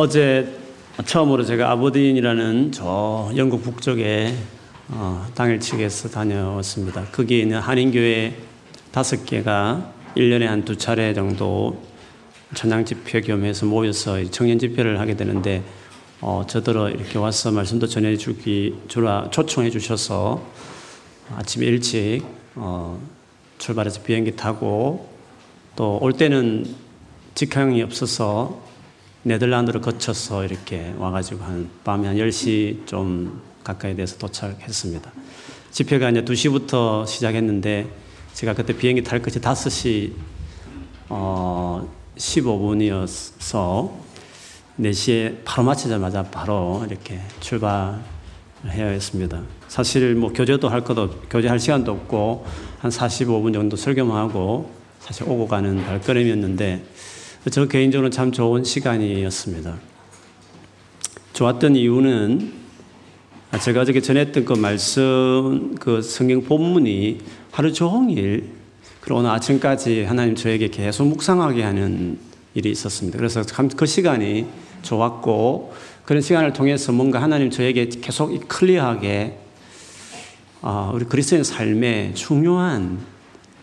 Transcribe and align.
어제 0.00 0.50
처음으로 1.04 1.44
제가 1.44 1.70
아버딘이라는 1.72 2.72
저 2.72 3.30
영국 3.36 3.62
북쪽에 3.62 4.34
어, 4.88 5.26
당일치기에서 5.34 6.08
다녀왔습니다. 6.08 7.04
거기에 7.12 7.40
있는 7.40 7.58
한인교회 7.58 8.34
다섯 8.92 9.26
개가 9.26 9.92
1년에 10.16 10.44
한 10.46 10.64
두 10.64 10.78
차례 10.78 11.12
정도 11.12 11.82
천장 12.54 12.82
집회 12.86 13.20
겸해서 13.20 13.66
모여서 13.66 14.24
청년 14.30 14.58
집회를 14.58 14.98
하게 15.00 15.16
되는데 15.16 15.62
어, 16.22 16.44
저더러 16.48 16.88
이렇게 16.88 17.18
와서 17.18 17.50
말씀도 17.50 17.86
전해주기 17.86 18.76
주라 18.88 19.28
초청해 19.30 19.68
주셔서 19.68 20.42
아침 21.36 21.62
일찍 21.62 22.22
어, 22.54 22.98
출발해서 23.58 24.00
비행기 24.00 24.34
타고 24.34 25.10
또 25.76 25.98
올 26.00 26.14
때는 26.14 26.74
직항이 27.34 27.82
없어서 27.82 28.69
네덜란드를 29.22 29.80
거쳐서 29.80 30.44
이렇게 30.44 30.94
와가지고 30.96 31.44
한 31.44 31.70
밤에 31.84 32.08
한 32.08 32.16
10시 32.16 32.86
좀 32.86 33.42
가까이 33.62 33.94
돼서 33.94 34.16
도착했습니다. 34.18 35.10
집회가 35.70 36.10
이제 36.10 36.24
2시부터 36.24 37.06
시작했는데 37.06 37.86
제가 38.32 38.54
그때 38.54 38.74
비행기 38.74 39.04
탈 39.04 39.20
것이 39.20 39.40
5시 39.40 40.12
어, 41.10 41.88
15분이어서 42.16 43.90
4시에 44.80 45.44
바로 45.44 45.64
마치자마자 45.64 46.22
바로 46.22 46.82
이렇게 46.88 47.20
출발해야 47.40 48.00
했습니다. 48.64 49.42
사실 49.68 50.14
뭐 50.14 50.32
교제도 50.32 50.68
할 50.68 50.82
것도 50.82 51.10
교제할 51.28 51.58
시간도 51.58 51.92
없고 51.92 52.46
한 52.78 52.90
45분 52.90 53.52
정도 53.52 53.76
설교만 53.76 54.16
하고 54.16 54.70
사실 55.00 55.24
오고 55.24 55.48
가는 55.48 55.84
발걸음이었는데 55.84 56.84
저 57.48 57.66
개인적으로 57.66 58.10
참 58.10 58.32
좋은 58.32 58.64
시간이었습니다. 58.64 59.78
좋았던 61.32 61.74
이유는 61.74 62.52
제가 63.62 63.80
어저께 63.80 64.02
전했던 64.02 64.44
그 64.44 64.52
말씀, 64.52 65.74
그 65.76 66.02
성경 66.02 66.42
본문이 66.42 67.18
하루 67.50 67.72
종일 67.72 68.50
그리고 69.00 69.20
오늘 69.20 69.30
아침까지 69.30 70.04
하나님 70.04 70.34
저에게 70.34 70.68
계속 70.68 71.06
묵상하게 71.06 71.62
하는 71.62 72.18
일이 72.52 72.70
있었습니다. 72.72 73.16
그래서 73.16 73.42
참그 73.42 73.86
시간이 73.86 74.44
좋았고 74.82 75.72
그런 76.04 76.20
시간을 76.20 76.52
통해서 76.52 76.92
뭔가 76.92 77.22
하나님 77.22 77.48
저에게 77.48 77.88
계속 77.88 78.48
클리어하게 78.48 79.38
아, 80.60 80.90
우리 80.92 81.06
그리스도인 81.06 81.42
삶의 81.42 82.14
중요한 82.14 82.98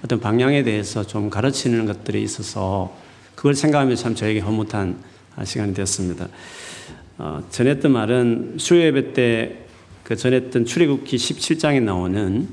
어떤 0.04 0.20
방향에 0.20 0.64
대해서 0.64 1.06
좀 1.06 1.30
가르치는 1.30 1.86
것들이 1.86 2.24
있어서 2.24 3.06
그걸 3.38 3.54
생각하면 3.54 3.96
참 3.96 4.16
저에게 4.16 4.42
허무한 4.42 4.98
시간이 5.46 5.74
되었습니다. 5.74 6.28
어, 7.20 7.44
전했던 7.50 7.94
말은 7.94 8.58
수요 8.58 8.82
예배 8.82 9.14
때 9.14 9.68
그 10.08 10.16
전했던 10.16 10.64
출애굽기 10.64 11.18
17장에 11.18 11.84
나오는 11.84 12.48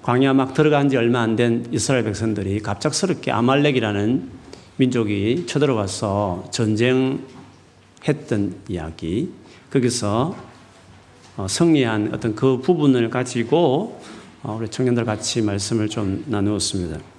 광야 0.00 0.32
막 0.32 0.54
들어간 0.54 0.88
지 0.88 0.96
얼마 0.96 1.20
안 1.20 1.36
된 1.36 1.66
이스라엘 1.70 2.04
백성들이 2.04 2.60
갑작스럽게 2.60 3.30
아말렉이라는 3.32 4.30
민족이 4.78 5.44
쳐들어와서 5.46 6.48
전쟁했던 6.50 7.20
이야기 8.68 9.30
거기서 9.70 10.34
어, 11.36 11.46
승리한 11.46 12.14
어떤 12.14 12.34
그 12.34 12.62
부분을 12.62 13.10
가지고 13.10 14.00
어, 14.42 14.56
우리 14.58 14.70
청년들 14.70 15.04
같이 15.04 15.42
말씀을 15.42 15.90
좀 15.90 16.24
나누었습니다. 16.28 17.15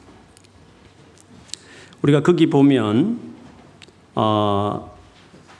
우리가 2.01 2.21
거기 2.21 2.47
보면 2.49 3.19
어, 4.15 4.97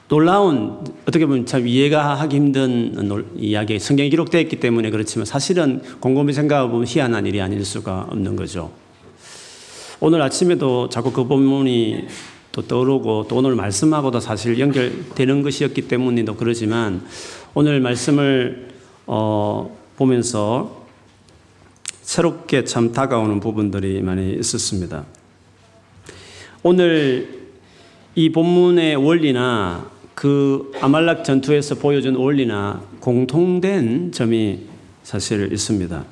놀라운 0.08 0.80
어떻게 1.08 1.26
보면 1.26 1.46
참 1.46 1.68
이해가 1.68 2.16
하기 2.22 2.36
힘든 2.36 3.22
이야기 3.38 3.78
성경에 3.78 4.10
기록되어 4.10 4.40
있기 4.42 4.60
때문에 4.60 4.90
그렇지만 4.90 5.26
사실은 5.26 5.82
곰곰이 6.00 6.32
생각해 6.34 6.70
보면 6.70 6.88
희한한 6.88 7.26
일이 7.26 7.42
아닐 7.42 7.64
수가 7.66 8.08
없는 8.10 8.36
거죠. 8.36 8.72
오늘 10.00 10.22
아침에도 10.22 10.89
자꾸 10.89 11.11
그 11.11 11.26
본문이 11.26 12.08
또 12.52 12.61
떠오르고 12.61 13.28
또 13.28 13.36
오늘 13.36 13.56
말씀하고도 13.56 14.20
사실 14.20 14.60
연결되는 14.60 15.44
것이었기 15.44 15.88
때문에도 15.88 16.36
그러지만 16.36 17.06
오늘 17.54 17.80
말씀을 17.82 18.70
어, 19.08 19.76
보면서 19.98 20.86
새롭게 22.02 22.64
참 22.64 22.94
다가오는 22.94 23.40
부분들이 23.40 24.02
많이 24.02 24.34
있었습니다. 24.40 25.06
오늘 26.70 27.30
이 28.14 28.30
본문의 28.30 28.98
원리나 28.98 29.89
그 30.14 30.73
아말렉 30.82 31.23
전투에서 31.23 31.76
보여준 31.76 32.17
원리나 32.17 32.83
공통된 33.00 34.11
점이 34.11 34.66
사실 35.02 35.54
있습니다. 35.54 36.04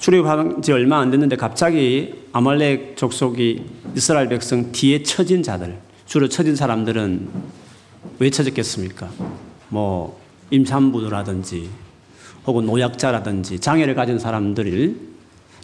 출애굽한 0.00 0.60
지 0.60 0.72
얼마 0.72 1.00
안 1.00 1.10
됐는데 1.10 1.36
갑자기 1.36 2.12
아말렉 2.32 2.98
족속이 2.98 3.64
이스라엘 3.96 4.28
백성 4.28 4.72
뒤에 4.72 5.02
처진 5.02 5.42
자들, 5.42 5.78
주로 6.04 6.28
처진 6.28 6.54
사람들은 6.54 7.28
왜 8.18 8.28
처졌겠습니까? 8.28 9.08
뭐 9.70 10.20
임산부라든지 10.50 11.70
혹은 12.46 12.66
노약자라든지 12.66 13.58
장애를 13.58 13.94
가진 13.94 14.18
사람들을 14.18 14.96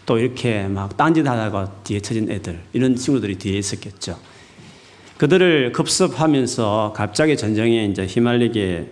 또 0.06 0.18
이렇게 0.18 0.62
막 0.62 0.96
딴짓하다가 0.96 1.82
뒤에 1.84 2.00
처진 2.00 2.30
애들 2.30 2.58
이런 2.72 2.96
친구들이 2.96 3.36
뒤에 3.36 3.58
있었겠죠. 3.58 4.29
그들을 5.20 5.72
급습하면서 5.72 6.94
갑자기 6.96 7.36
전쟁에 7.36 7.84
이제 7.84 8.06
휘말리게 8.06 8.86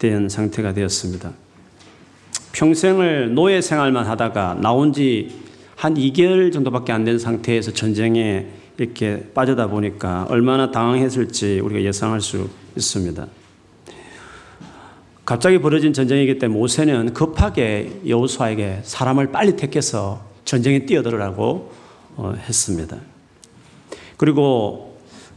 된 0.00 0.28
상태가 0.28 0.74
되었습니다. 0.74 1.32
평생을 2.52 3.34
노예 3.34 3.60
생활만 3.60 4.06
하다가 4.06 4.58
나온 4.60 4.92
지 4.92 5.42
한 5.82 5.94
2개월 5.94 6.52
정도밖에 6.52 6.92
안 6.92 7.04
된 7.04 7.18
상태에서 7.18 7.72
전쟁에 7.72 8.46
이렇게 8.78 9.32
빠져다 9.34 9.66
보니까 9.66 10.26
얼마나 10.30 10.70
당황했을지 10.70 11.58
우리가 11.58 11.82
예상할 11.82 12.20
수 12.20 12.48
있습니다. 12.76 13.26
갑자기 15.24 15.58
벌어진 15.58 15.92
전쟁이기 15.92 16.38
때문에 16.38 16.56
모세는 16.56 17.14
급하게 17.14 18.00
여호수아에게 18.06 18.82
사람을 18.84 19.32
빨리 19.32 19.56
택해서 19.56 20.24
전쟁에 20.44 20.86
뛰어들으라고 20.86 21.72
어, 22.14 22.34
했습니다. 22.36 22.98
그리고 24.16 24.91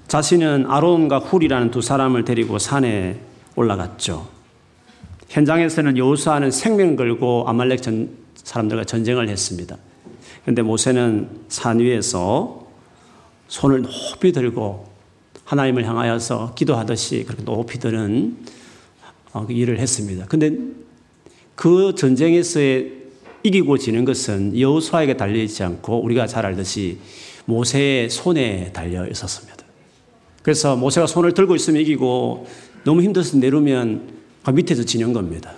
자신은 0.07 0.65
아론과 0.67 1.19
훌이라는 1.19 1.71
두 1.71 1.81
사람을 1.81 2.25
데리고 2.25 2.59
산에 2.59 3.19
올라갔죠. 3.55 4.27
현장에서는 5.29 5.97
여호수아는 5.97 6.51
생명 6.51 6.95
걸고 6.95 7.45
아말렉 7.47 7.81
전, 7.81 8.09
사람들과 8.35 8.83
전쟁을 8.83 9.29
했습니다. 9.29 9.77
그런데 10.43 10.61
모세는 10.61 11.29
산 11.47 11.79
위에서 11.79 12.67
손을 13.47 13.81
높이 13.81 14.31
들고 14.31 14.87
하나님을 15.43 15.87
향하여서 15.87 16.53
기도하듯이 16.55 17.23
그렇게 17.25 17.43
높이 17.43 17.79
드는 17.79 18.37
어, 19.33 19.45
그 19.45 19.53
일을 19.53 19.79
했습니다. 19.79 20.25
근데 20.27 20.55
그 21.55 21.95
전쟁에서의 21.95 22.93
이기고 23.43 23.77
지는 23.77 24.05
것은 24.05 24.59
여호수아에게 24.59 25.17
달려 25.17 25.39
있지 25.41 25.63
않고 25.63 26.03
우리가 26.03 26.25
잘 26.25 26.45
알듯이 26.45 26.99
모세의 27.45 28.09
손에 28.09 28.71
달려 28.73 29.07
있었습니다. 29.07 29.54
그래서 30.45 30.75
모세가 30.75 31.07
손을 31.07 31.33
들고 31.33 31.55
있으면 31.55 31.81
이기고 31.81 32.45
너무 32.83 33.01
힘들어서 33.01 33.35
내려면 33.37 34.13
그 34.43 34.51
밑에서 34.51 34.83
지는 34.83 35.11
겁니다. 35.11 35.55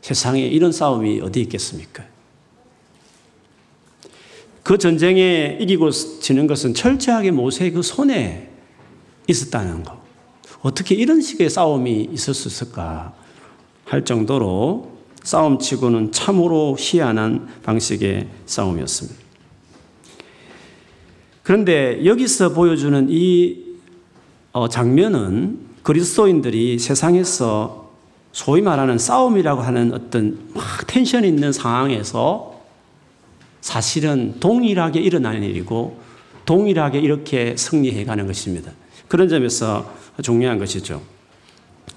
세상에 0.00 0.40
이런 0.40 0.72
싸움이 0.72 1.20
어디 1.20 1.40
있겠습니까? 1.42 2.02
그 4.64 4.78
전쟁에 4.78 5.58
이기고 5.60 5.92
지는 5.92 6.48
것은 6.48 6.74
철저하게 6.74 7.30
모세의 7.30 7.70
그 7.70 7.82
손에 7.82 8.50
있었다는 9.28 9.84
거. 9.84 10.02
어떻게 10.62 10.96
이런 10.96 11.20
식의 11.20 11.48
싸움이 11.48 12.08
있을 12.14 12.34
수 12.34 12.48
있을까 12.48 13.14
할 13.84 14.04
정도로 14.04 14.90
싸움치고는 15.22 16.10
참으로 16.10 16.74
희한한 16.76 17.46
방식의 17.62 18.26
싸움이었습니다. 18.46 19.20
그런데 21.44 22.04
여기서 22.04 22.54
보여주는 22.54 23.06
이 23.08 23.62
어, 23.62 23.63
장면은 24.70 25.58
그리스도인들이 25.82 26.78
세상에서 26.78 27.90
소위 28.32 28.62
말하는 28.62 28.98
싸움이라고 28.98 29.62
하는 29.62 29.92
어떤 29.92 30.38
막 30.54 30.64
텐션 30.86 31.24
있는 31.24 31.52
상황에서 31.52 32.62
사실은 33.60 34.38
동일하게 34.40 35.00
일어나는 35.00 35.42
일이고 35.42 36.00
동일하게 36.44 37.00
이렇게 37.00 37.56
승리해 37.56 38.04
가는 38.04 38.26
것입니다. 38.26 38.70
그런 39.08 39.28
점에서 39.28 39.92
중요한 40.22 40.58
것이죠. 40.58 41.02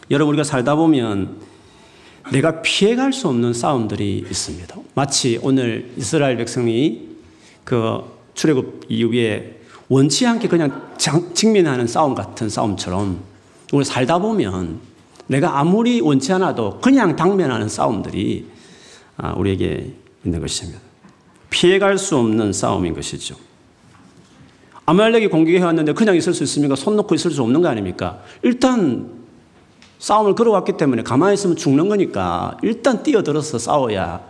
여러분, 0.09 0.33
우리가 0.33 0.43
살다 0.43 0.75
보면 0.75 1.37
내가 2.31 2.61
피해갈 2.61 3.13
수 3.13 3.27
없는 3.27 3.53
싸움들이 3.53 4.25
있습니다. 4.29 4.75
마치 4.95 5.39
오늘 5.41 5.91
이스라엘 5.97 6.37
백성이 6.37 7.07
그 7.63 8.01
출애굽 8.33 8.85
이후에 8.89 9.59
원치 9.89 10.25
않게 10.25 10.47
그냥 10.47 10.91
직면하는 11.33 11.87
싸움 11.87 12.13
같은 12.13 12.49
싸움처럼 12.49 13.21
우리 13.71 13.85
살다 13.85 14.19
보면 14.19 14.79
내가 15.27 15.59
아무리 15.59 16.01
원치 16.01 16.31
않아도 16.33 16.79
그냥 16.79 17.15
당면하는 17.15 17.69
싸움들이 17.69 18.47
아, 19.17 19.33
우리에게 19.33 19.93
있는 20.23 20.41
것입니다. 20.41 20.79
피해갈 21.49 21.97
수 21.97 22.17
없는 22.17 22.53
싸움인 22.53 22.93
것이죠. 22.93 23.35
아말렉이 24.85 25.27
공격해 25.27 25.61
왔는데 25.61 25.93
그냥 25.93 26.15
있을 26.15 26.33
수 26.33 26.43
있습니까? 26.43 26.75
손 26.75 26.95
놓고 26.95 27.15
있을 27.15 27.31
수 27.31 27.41
없는 27.41 27.61
거 27.61 27.67
아닙니까? 27.67 28.21
일단 28.41 29.17
싸움을 29.99 30.35
걸어왔기 30.35 30.77
때문에 30.77 31.03
가만히 31.03 31.33
있으면 31.33 31.55
죽는 31.55 31.89
거니까 31.89 32.57
일단 32.61 33.03
뛰어들어서 33.03 33.57
싸워야 33.57 34.21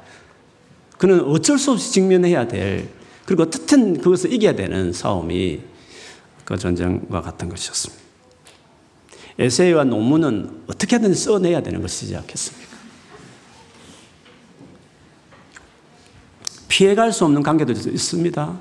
그는 0.98 1.26
어쩔 1.26 1.60
수 1.60 1.72
없이 1.72 1.92
직면해야 1.92 2.48
될 2.48 2.90
그리고 3.28 3.44
어떻든 3.44 4.00
그것을 4.00 4.32
이겨야 4.32 4.56
되는 4.56 4.94
싸움이 4.94 5.60
그 6.46 6.58
전쟁과 6.58 7.22
같은 7.22 7.50
것이었습니다. 7.50 8.02
에세이와 9.38 9.84
논문은 9.84 10.64
어떻게든 10.68 11.14
써내야 11.14 11.62
되는 11.62 11.82
것이지 11.82 12.16
않겠습니까? 12.16 12.78
피해갈 16.70 17.12
수 17.12 17.26
없는 17.26 17.44
관계도 17.44 17.74
있습니다. 17.74 18.60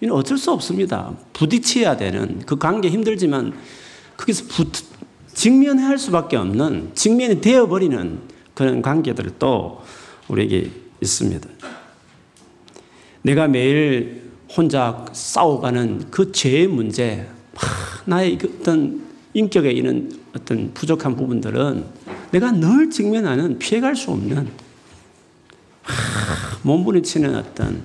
이는 0.00 0.14
어쩔 0.14 0.38
수 0.38 0.52
없습니다. 0.52 1.16
부딪혀야 1.32 1.96
되는 1.96 2.40
그 2.46 2.56
관계 2.56 2.88
힘들지만 2.88 3.52
거기서 4.16 4.44
붙, 4.44 4.84
직면해야 5.34 5.88
할 5.88 5.98
수밖에 5.98 6.36
없는 6.36 6.92
직면이 6.94 7.40
되어버리는 7.40 8.20
그런 8.54 8.80
관계들도 8.80 9.82
우리에게 10.28 10.70
있습니다. 11.00 11.48
내가 13.22 13.48
매일 13.48 14.30
혼자 14.54 15.06
싸워가는 15.12 16.10
그 16.10 16.32
죄의 16.32 16.66
문제, 16.66 17.26
나의 18.04 18.36
그 18.36 18.58
어떤 18.60 19.02
인격에 19.34 19.70
있는 19.70 20.12
어떤 20.36 20.74
부족한 20.74 21.16
부분들은 21.16 21.84
내가 22.32 22.50
늘 22.52 22.90
직면하는 22.90 23.58
피해갈 23.58 23.96
수 23.96 24.10
없는 24.10 24.48
몸부림치는 26.62 27.34
어떤 27.34 27.82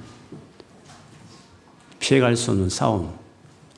피해갈 1.99 2.35
수 2.35 2.51
없는 2.51 2.69
싸움. 2.69 3.13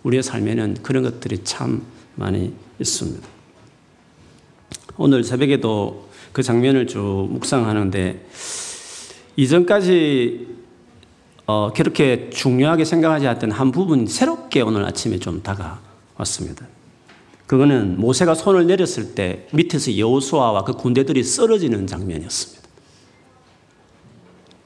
우리의 0.04 0.24
삶에는 0.24 0.78
그런 0.82 1.04
것들이 1.04 1.44
참 1.44 1.84
많이 2.16 2.54
있습니다. 2.80 3.28
오늘 4.98 5.24
새벽에도 5.24 6.10
그 6.32 6.44
장면을 6.44 6.88
쭉 6.88 7.28
묵상하는데 7.32 8.28
이전까지 9.36 10.59
어, 11.52 11.72
그렇게 11.74 12.30
중요하게 12.30 12.86
생각하지 12.86 13.28
않던 13.28 13.50
한 13.50 13.72
부분 13.72 14.06
새롭게 14.06 14.62
오늘 14.62 14.86
아침에 14.86 15.18
좀 15.18 15.42
다가왔습니다. 15.42 16.68
그거는 17.48 18.00
모세가 18.00 18.36
손을 18.36 18.68
내렸을 18.68 19.16
때 19.16 19.48
밑에서 19.52 19.98
여호수아와 19.98 20.64
그 20.64 20.74
군대들이 20.74 21.24
쓰러지는 21.24 21.88
장면이었습니다. 21.88 22.70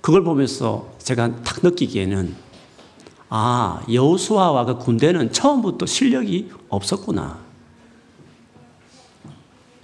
그걸 0.01 0.25
보면서 0.25 0.91
제가 0.97 1.41
딱 1.45 1.59
느끼기에는 1.63 2.35
아 3.29 3.81
여호수아와 3.89 4.65
그 4.65 4.77
군대는 4.77 5.31
처음부터 5.31 5.85
실력이 5.85 6.51
없었구나. 6.67 7.39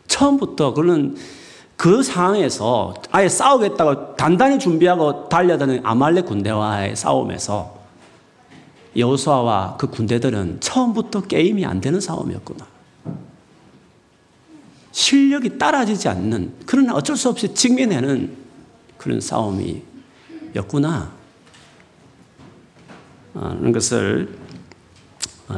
처음부터 0.07 0.73
그는 0.73 1.15
그 1.79 2.03
상황에서 2.03 2.93
아예 3.09 3.29
싸우겠다고 3.29 4.17
단단히 4.17 4.59
준비하고 4.59 5.29
달려드는 5.29 5.79
아말렉 5.85 6.25
군대와의 6.25 6.97
싸움에서 6.97 7.79
여호수아와 8.97 9.77
그 9.77 9.87
군대들은 9.87 10.59
처음부터 10.59 11.21
게임이 11.21 11.65
안 11.65 11.79
되는 11.79 12.01
싸움이었구나. 12.01 12.67
실력이 14.91 15.57
따라지지 15.57 16.09
않는 16.09 16.53
그러나 16.65 16.95
어쩔 16.95 17.15
수 17.15 17.29
없이 17.29 17.53
직면하는 17.53 18.35
그런 18.97 19.21
싸움이었구나. 19.21 21.13
하는 23.35 23.71
것을 23.71 24.37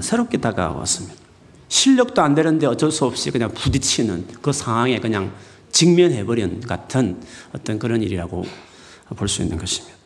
새롭게 0.01 0.37
다가왔습니다. 0.37 1.15
실력도 1.67 2.21
안 2.21 2.35
되는데 2.35 2.67
어쩔 2.67 2.91
수 2.91 3.05
없이 3.05 3.31
그냥 3.31 3.49
부딪히는 3.55 4.27
그 4.39 4.51
상황에 4.51 4.99
그냥 4.99 5.31
직면해버린 5.71 6.61
같은 6.61 7.21
어떤 7.53 7.79
그런 7.79 8.01
일이라고 8.01 8.45
볼 9.15 9.27
수 9.27 9.41
있는 9.41 9.57
것입니다. 9.57 9.97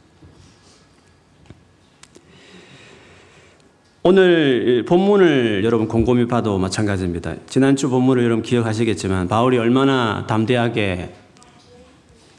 오늘 4.07 4.85
본문을 4.87 5.63
여러분 5.63 5.87
곰곰이 5.87 6.27
봐도 6.27 6.59
마찬가지입니다. 6.59 7.37
지난주 7.47 7.89
본문을 7.89 8.23
여러분 8.23 8.43
기억하시겠지만 8.43 9.27
바울이 9.27 9.57
얼마나 9.57 10.27
담대하게 10.27 11.11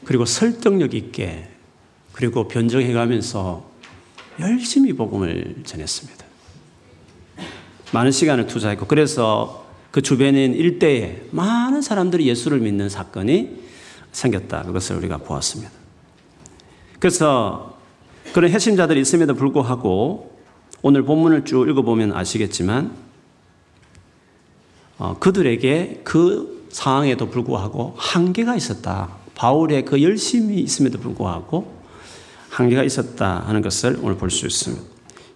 그리고 0.05 0.23
설득력 0.23 0.93
있게 0.93 1.49
그리고 2.13 2.47
변정해 2.47 2.93
가면서 2.93 3.69
열심히 4.39 4.93
복음을 4.93 5.55
전했습니다. 5.65 6.25
많은 7.91 8.11
시간을 8.11 8.47
투자했고 8.47 8.87
그래서 8.87 9.66
그 9.97 10.03
주변인 10.03 10.53
일대에 10.53 11.23
많은 11.31 11.81
사람들이 11.81 12.27
예수를 12.27 12.59
믿는 12.59 12.87
사건이 12.87 13.63
생겼다. 14.11 14.61
그것을 14.61 14.95
우리가 14.97 15.17
보았습니다. 15.17 15.71
그래서 16.99 17.79
그런 18.31 18.51
핵심자들이 18.51 19.01
있음에도 19.01 19.33
불구하고 19.33 20.37
오늘 20.83 21.01
본문을 21.01 21.45
쭉 21.45 21.67
읽어보면 21.67 22.13
아시겠지만 22.13 22.91
어, 24.99 25.17
그들에게 25.19 26.01
그 26.03 26.67
상황에도 26.69 27.31
불구하고 27.31 27.95
한계가 27.97 28.55
있었다. 28.55 29.15
바울의 29.33 29.85
그 29.85 30.03
열심이 30.03 30.59
있음에도 30.59 30.99
불구하고 30.99 31.73
한계가 32.51 32.83
있었다 32.83 33.39
하는 33.47 33.63
것을 33.63 33.97
오늘 34.03 34.15
볼 34.15 34.29
수 34.29 34.45
있습니다. 34.45 34.83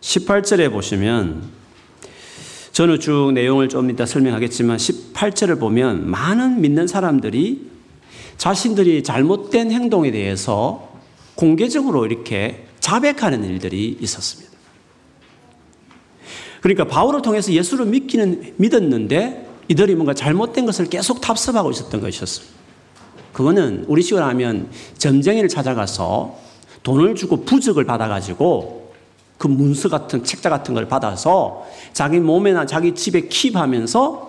18절에 0.02 0.72
보시면 0.72 1.61
저는 2.82 3.00
쭉 3.00 3.32
내용을 3.34 3.70
좀 3.70 3.92
이따 3.92 4.08
설명하겠지만 4.08 4.78
18절을 4.78 5.60
보면 5.60 6.10
많은 6.10 6.62
믿는 6.62 6.88
사람들이 6.88 7.70
자신들이 8.38 9.04
잘못된 9.04 9.72
행동에 9.72 10.10
대해서 10.10 10.90
공개적으로 11.36 12.08
이렇게 12.08 12.66
자백하는 12.80 13.44
일들이 13.44 13.96
있었습니다. 14.02 14.52
그러니까 16.62 16.86
바울을 16.86 17.22
통해서 17.22 17.54
예수를 17.54 17.86
믿기는 17.86 18.56
믿었는데 18.58 19.48
이들이 19.68 19.94
뭔가 19.94 20.16
잘못된 20.16 20.66
것을 20.66 20.88
계속 20.88 21.22
탑습하고 21.22 21.70
있었던 21.70 22.02
것이었습니다. 22.02 22.56
그거는 23.32 23.86
우리 23.90 24.02
식으로 24.02 24.26
하면 24.26 24.72
점쟁이를 24.98 25.50
찾아가서 25.50 26.36
돈을 26.82 27.14
주고 27.14 27.46
부적을 27.46 27.86
받아가지고 27.86 28.81
그 29.42 29.48
문서 29.48 29.90
같은 29.90 30.24
책자 30.24 30.52
같은 30.52 30.76
걸 30.76 30.88
받아서 30.88 31.66
자기 31.94 32.20
몸에나 32.20 32.68
자기 32.68 32.94
집에 32.94 33.22
킵하면서 33.22 34.28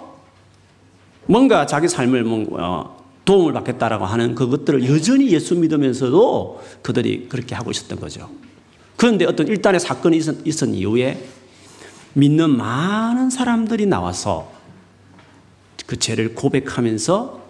뭔가 1.27 1.67
자기 1.67 1.87
삶을 1.87 2.25
어, 2.53 3.05
도움을 3.27 3.53
받겠다라고 3.53 4.07
하는 4.07 4.35
그것들을 4.35 4.89
여전히 4.89 5.31
예수 5.31 5.55
믿으면서도 5.55 6.63
그들이 6.81 7.29
그렇게 7.29 7.55
하고 7.55 7.71
있었던 7.71 8.01
거죠. 8.01 8.31
그런데 8.97 9.27
어떤 9.27 9.49
일단의 9.49 9.81
사건이 9.81 10.17
있었, 10.17 10.47
있었 10.47 10.71
이후에 10.71 11.23
믿는 12.15 12.49
많은 12.49 13.29
사람들이 13.29 13.85
나와서 13.85 14.51
그 15.85 15.99
죄를 15.99 16.35
고백하면서 16.35 17.43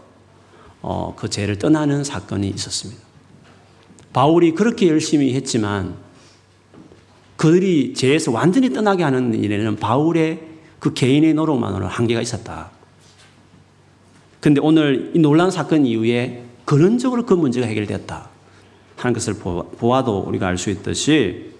어, 0.81 1.14
그 1.16 1.31
죄를 1.31 1.61
떠나는 1.61 2.02
사건이 2.02 2.49
있었습니다. 2.49 3.00
바울이 4.12 4.50
그렇게 4.50 4.88
열심히 4.88 5.35
했지만 5.35 6.02
그들이 7.42 7.92
죄에서 7.92 8.30
완전히 8.30 8.72
떠나게 8.72 9.02
하는 9.02 9.34
일에는 9.34 9.75
바울의 9.75 10.40
그 10.78 10.94
개인의 10.94 11.34
노력만으로 11.34 11.88
한계가 11.88 12.20
있었다. 12.20 12.70
그런데 14.38 14.61
오늘 14.62 15.11
이 15.12 15.18
놀란 15.18 15.50
사건 15.50 15.84
이후에 15.84 16.44
근원적으로 16.64 17.26
그 17.26 17.34
문제가 17.34 17.66
해결되었다 17.66 18.28
하는 18.96 19.12
것을 19.12 19.34
보아도 19.34 20.20
우리가 20.20 20.46
알 20.46 20.56
수 20.56 20.70
있듯이 20.70 21.50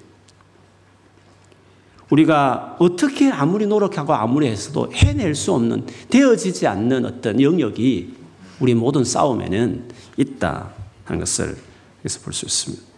우리가 2.11 2.77
어떻게 2.79 3.29
아무리 3.33 3.67
노력하고 3.67 4.15
아무리 4.15 4.47
했어도 4.47 4.89
해낼 4.93 5.35
수 5.35 5.53
없는 5.53 5.87
되어지지 6.11 6.69
않는 6.69 7.07
어떤 7.07 7.43
영역이 7.43 8.15
우리 8.61 8.75
모든 8.75 9.03
싸움에는 9.03 9.89
있다 10.17 10.71
하는 11.07 11.19
것을 11.19 11.57
여기서 12.05 12.21
볼 12.21 12.33
수 12.33 12.47
있습니다. 12.47 12.92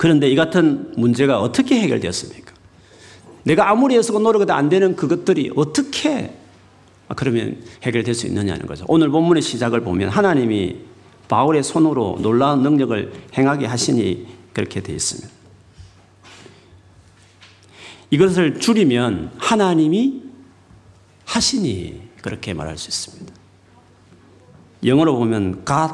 그런데 0.00 0.30
이 0.30 0.34
같은 0.34 0.94
문제가 0.96 1.42
어떻게 1.42 1.78
해결되었습니까? 1.78 2.54
내가 3.42 3.68
아무리 3.68 3.98
해서 3.98 4.18
노력해도 4.18 4.50
안 4.54 4.70
되는 4.70 4.96
그것들이 4.96 5.50
어떻게 5.54 6.34
그러면 7.14 7.62
해결될 7.82 8.14
수 8.14 8.26
있느냐는 8.26 8.64
거죠. 8.64 8.86
오늘 8.88 9.10
본문의 9.10 9.42
시작을 9.42 9.82
보면 9.82 10.08
하나님이 10.08 10.78
바울의 11.28 11.62
손으로 11.62 12.16
놀라운 12.22 12.62
능력을 12.62 13.12
행하게 13.36 13.66
하시니 13.66 14.26
그렇게 14.54 14.80
되어 14.80 14.96
있습니다. 14.96 15.28
이것을 18.08 18.58
줄이면 18.58 19.32
하나님이 19.36 20.22
하시니 21.26 22.00
그렇게 22.22 22.54
말할 22.54 22.78
수 22.78 22.88
있습니다. 22.88 23.34
영어로 24.82 25.18
보면 25.18 25.62
God 25.66 25.92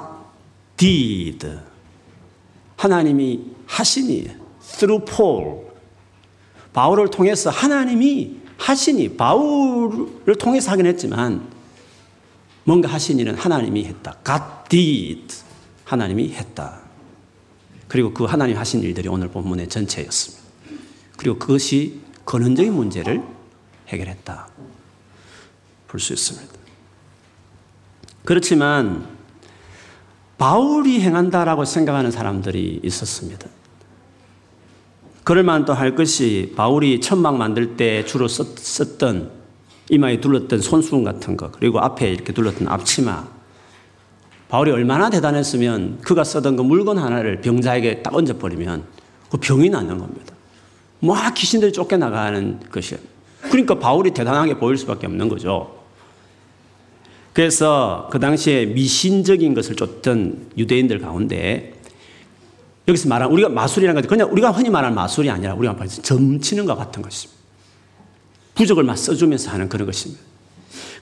did. 0.77 1.59
하나님이 2.77 3.56
하시니 3.67 4.29
through 4.79 5.05
Paul. 5.05 5.67
바울을 6.73 7.11
통해서 7.11 7.51
하나님이 7.51 8.37
하시니 8.59 9.17
바울을 9.17 10.37
통해서 10.39 10.71
하긴 10.73 10.87
했지만 10.87 11.49
뭔가 12.65 12.89
일은 13.19 13.35
하나님이 13.35 13.85
했다. 13.85 14.17
God 14.25 14.43
did. 14.69 15.35
하나님이 15.85 16.33
했다. 16.33 16.81
그리고 17.89 18.13
그 18.13 18.25
하나님 18.25 18.57
하신 18.57 18.83
일들이 18.83 19.09
오늘 19.09 19.29
본문의 19.29 19.69
전체였습니다. 19.69 20.45
그리고 21.17 21.39
그것이 21.39 22.01
근원적인 22.25 22.73
문제를 22.75 23.23
해결했다. 23.89 24.49
볼 25.89 26.01
수 26.01 26.13
있습니다. 26.13 26.53
그렇지만 28.25 29.16
바울이 30.39 31.01
행한다라고 31.01 31.65
생각하는 31.65 32.11
사람들이 32.11 32.81
있었습니다. 32.83 33.49
그럴 35.25 35.43
만도 35.43 35.73
할 35.73 35.97
것이 35.97 36.53
바울이 36.57 37.01
천막 37.01 37.37
만들 37.37 37.77
때 37.77 38.05
주로 38.05 38.29
썼, 38.29 38.99
던 38.99 39.31
이마에 39.89 40.21
둘렀던 40.21 40.61
손수건 40.61 41.05
같은 41.05 41.37
거 41.37 41.51
그리고 41.51 41.81
앞에 41.81 42.13
이렇게 42.13 42.33
둘렀던 42.33 42.69
앞치마 42.69 43.27
바울이 44.49 44.71
얼마나 44.71 45.11
대단했으면 45.11 45.99
그가 46.03 46.23
쓰던 46.23 46.57
그 46.57 46.63
물건 46.63 46.99
하나를 46.99 47.41
병자에게 47.41 48.03
딱 48.03 48.15
얹어버리면 48.15 48.85
그 49.31 49.39
병이 49.39 49.71
나는 49.71 49.99
겁니다. 49.99 50.35
막 51.01 51.35
귀신들이 51.35 51.73
쫓겨나가는 51.73 52.61
것이에요. 52.71 53.01
그러니까 53.43 53.79
바울이 53.79 54.13
대단하게 54.13 54.59
보일 54.59 54.77
수밖에 54.77 55.07
없는 55.07 55.29
거죠. 55.29 55.76
그래서 57.37 58.09
그 58.11 58.19
당시에 58.19 58.65
미신적인 58.65 59.53
것을 59.53 59.77
쫓던 59.77 60.53
유대인들 60.57 61.01
가운데 61.01 61.75
여기서 62.89 63.11
말한 63.11 63.31
우리가 63.31 63.51
마술이라는 63.51 64.01
것 64.01 64.09
그냥 64.09 64.33
우리가 64.33 64.53
흔히 64.53 64.71
말하는 64.71 64.95
마술이 64.95 65.29
아니라 65.29 65.53
우리가 65.53 65.77
점치는 65.87 66.65
것 66.65 66.77
같은 66.77 67.03
것입니다. 67.03 67.39
부적을 68.55 68.85
막 68.85 68.97
써주면서 68.97 69.51
하는 69.51 69.69
그런 69.69 69.85
것입니다. 69.85 70.23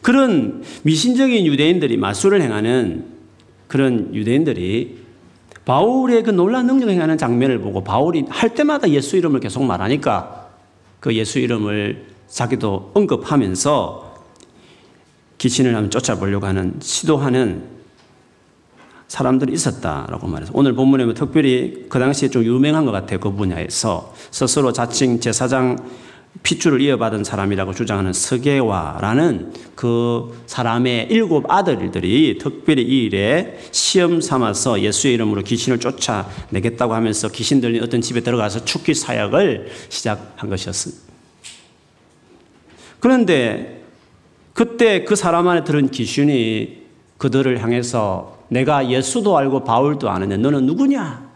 그런 0.02 0.64
미신적인 0.82 1.46
유대인들이 1.46 1.98
마술을 1.98 2.42
행하는 2.42 3.04
그런 3.68 4.12
유대인들이 4.12 5.04
바울의 5.64 6.24
그 6.24 6.30
놀라운 6.30 6.66
능력을 6.66 6.92
행하는 6.92 7.16
장면을 7.16 7.60
보고 7.60 7.84
바울이 7.84 8.24
할 8.28 8.56
때마다 8.56 8.90
예수 8.90 9.16
이름을 9.16 9.38
계속 9.38 9.62
말하니까 9.62 10.48
그 10.98 11.14
예수 11.14 11.38
이름을 11.38 12.06
자기도 12.26 12.90
언급하면서 12.92 14.03
귀신을 15.44 15.74
한번 15.74 15.90
쫓아보려고 15.90 16.46
하는 16.46 16.76
시도하는 16.80 17.64
사람들이 19.08 19.52
있었다라고 19.52 20.26
말해서 20.26 20.52
오늘 20.54 20.72
본문에 20.72 21.12
특별히 21.12 21.84
그 21.90 21.98
당시에 21.98 22.30
좀 22.30 22.42
유명한 22.44 22.86
것 22.86 22.92
같아요. 22.92 23.20
그 23.20 23.30
분야에서 23.30 24.14
스스로 24.30 24.72
자칭 24.72 25.20
제사장 25.20 25.76
핏줄을 26.42 26.80
이어받은 26.80 27.24
사람이라고 27.24 27.74
주장하는 27.74 28.14
서계와라는 28.14 29.52
그 29.74 30.34
사람의 30.46 31.08
일곱 31.10 31.50
아들들이 31.50 32.38
특별히 32.38 32.82
이 32.82 33.04
일에 33.04 33.58
시험 33.70 34.22
삼아서 34.22 34.80
예수의 34.80 35.12
이름으로 35.14 35.42
귀신을 35.42 35.78
쫓아내겠다고 35.78 36.94
하면서 36.94 37.28
귀신 37.28 37.60
들린 37.60 37.82
어떤 37.82 38.00
집에 38.00 38.20
들어가서 38.20 38.64
축기 38.64 38.94
사역을 38.94 39.68
시작한 39.90 40.48
것이었습니다. 40.48 41.02
그런데 42.98 43.74
그때 44.54 45.04
그 45.04 45.16
사람 45.16 45.49
안에 45.49 45.64
들은 45.64 45.90
귀신이 45.90 46.84
그들을 47.18 47.61
향해서 47.62 48.38
내가 48.49 48.88
예수도 48.88 49.37
알고 49.37 49.64
바울도 49.64 50.08
아는데 50.08 50.37
너는 50.37 50.64
누구냐? 50.66 51.28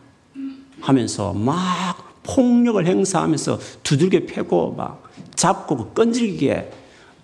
하면서 0.80 1.32
막 1.32 2.22
폭력을 2.22 2.86
행사하면서 2.86 3.58
두들겨 3.82 4.20
패고 4.26 4.74
막 4.76 5.02
잡고 5.34 5.90
끈질기게 5.94 6.70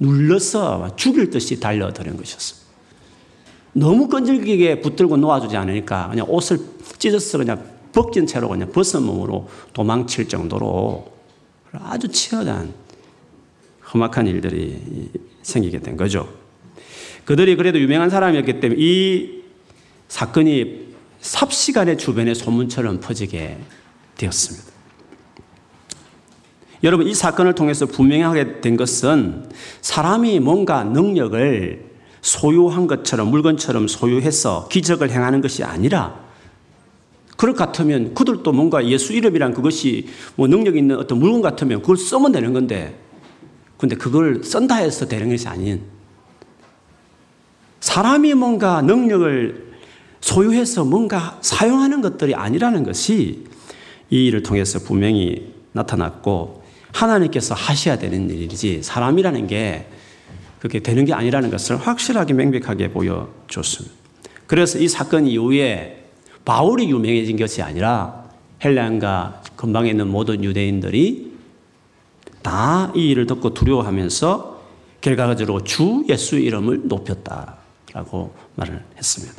눌러서 0.01 0.97
죽일 0.97 1.31
듯이 1.31 1.61
달려드는 1.61 2.17
것이었습니다. 2.17 2.65
너무 3.75 4.09
끈질기게 4.09 4.81
붙들고 4.81 5.17
놓아주지 5.17 5.57
않으니까 5.57 6.09
그냥 6.11 6.27
옷을 6.29 6.59
찢어서 6.99 7.39
그냥 7.39 7.65
벗긴 7.93 8.27
채로 8.27 8.49
그냥 8.49 8.73
벗은 8.73 9.03
몸으로 9.05 9.49
도망칠 9.73 10.29
정도로 10.29 11.13
아주 11.73 12.09
치열한 12.09 12.73
험악한 13.93 14.27
일들이 14.27 15.11
생기게 15.45 15.79
된 15.79 15.97
거죠. 15.97 16.29
그들이 17.25 17.57
그래도 17.57 17.79
유명한 17.79 18.11
사람이었기 18.11 18.61
때문에 18.61 18.81
이 18.83 19.43
사건이 20.09 20.95
삽시간에 21.21 21.97
주변에 21.97 22.35
소문처럼 22.35 23.01
퍼지게 23.01 23.59
되었습니다. 24.17 24.75
여러분, 26.83 27.07
이 27.07 27.15
사건을 27.15 27.55
통해서 27.55 27.87
분명하게 27.87 28.61
된 28.61 28.77
것은 28.77 29.49
사람이 29.81 30.41
뭔가 30.41 30.85
능력을 30.85 31.95
소유한 32.21 32.87
것처럼 32.87 33.29
물건처럼 33.29 33.89
소유해서 33.89 34.69
기적을 34.69 35.11
행하는 35.11 35.41
것이 35.41 35.65
아니라 35.65 36.25
그럴 37.37 37.55
것 37.55 37.65
같으면 37.67 38.15
그들도 38.15 38.53
뭔가 38.53 38.87
예수 38.87 39.13
이름이란 39.13 39.55
그것이 39.55 40.09
뭐 40.37 40.47
능력 40.47 40.77
있는 40.77 40.99
어떤 40.99 41.19
물건 41.19 41.43
같으면 41.43 41.81
그걸 41.81 41.97
쓰면 41.97 42.33
되는 42.33 42.53
건데 42.53 42.99
근데 43.79 43.97
그걸 43.97 44.43
쓴다 44.45 44.77
해서 44.77 45.07
되는 45.07 45.29
것이 45.31 45.49
아닌 45.49 45.83
사람이 47.81 48.35
뭔가 48.35 48.81
능력을 48.83 49.75
소유해서 50.21 50.85
뭔가 50.85 51.39
사용하는 51.43 52.01
것들이 52.01 52.35
아니라는 52.35 52.83
것이 52.83 53.45
이 54.11 54.27
일을 54.27 54.43
통해서 54.43 54.79
분명히 54.79 55.53
나타났고 55.73 56.65
하나님께서 56.93 57.55
하셔야 57.55 57.99
되는 57.99 58.31
일이지 58.31 58.83
사람이라는 58.83 59.47
게 59.49 59.87
그렇게 60.61 60.81
되는 60.81 61.05
게 61.05 61.13
아니라는 61.13 61.51
것을 61.51 61.77
확실하게 61.77 62.33
명백하게 62.33 62.93
보여줬습니다. 62.93 63.95
그래서 64.47 64.79
이 64.79 64.89
사건 64.89 65.27
이후에 65.27 66.07
바울이 66.45 66.89
유명해진 66.89 67.37
것이 67.37 67.61
아니라 67.61 68.25
헬란과 68.65 69.43
근방에 69.57 69.91
있는 69.91 70.09
모든 70.09 70.43
유대인들이 70.43 71.34
다 72.45 72.93
이 72.95 73.09
일을 73.09 73.27
듣고 73.27 73.55
두려워하면서 73.55 74.61
결과적으로 75.01 75.65
주 75.65 76.05
예수 76.09 76.37
이름을 76.37 76.83
높였다라고 76.85 78.35
말을 78.55 78.85
했습니다. 78.97 79.35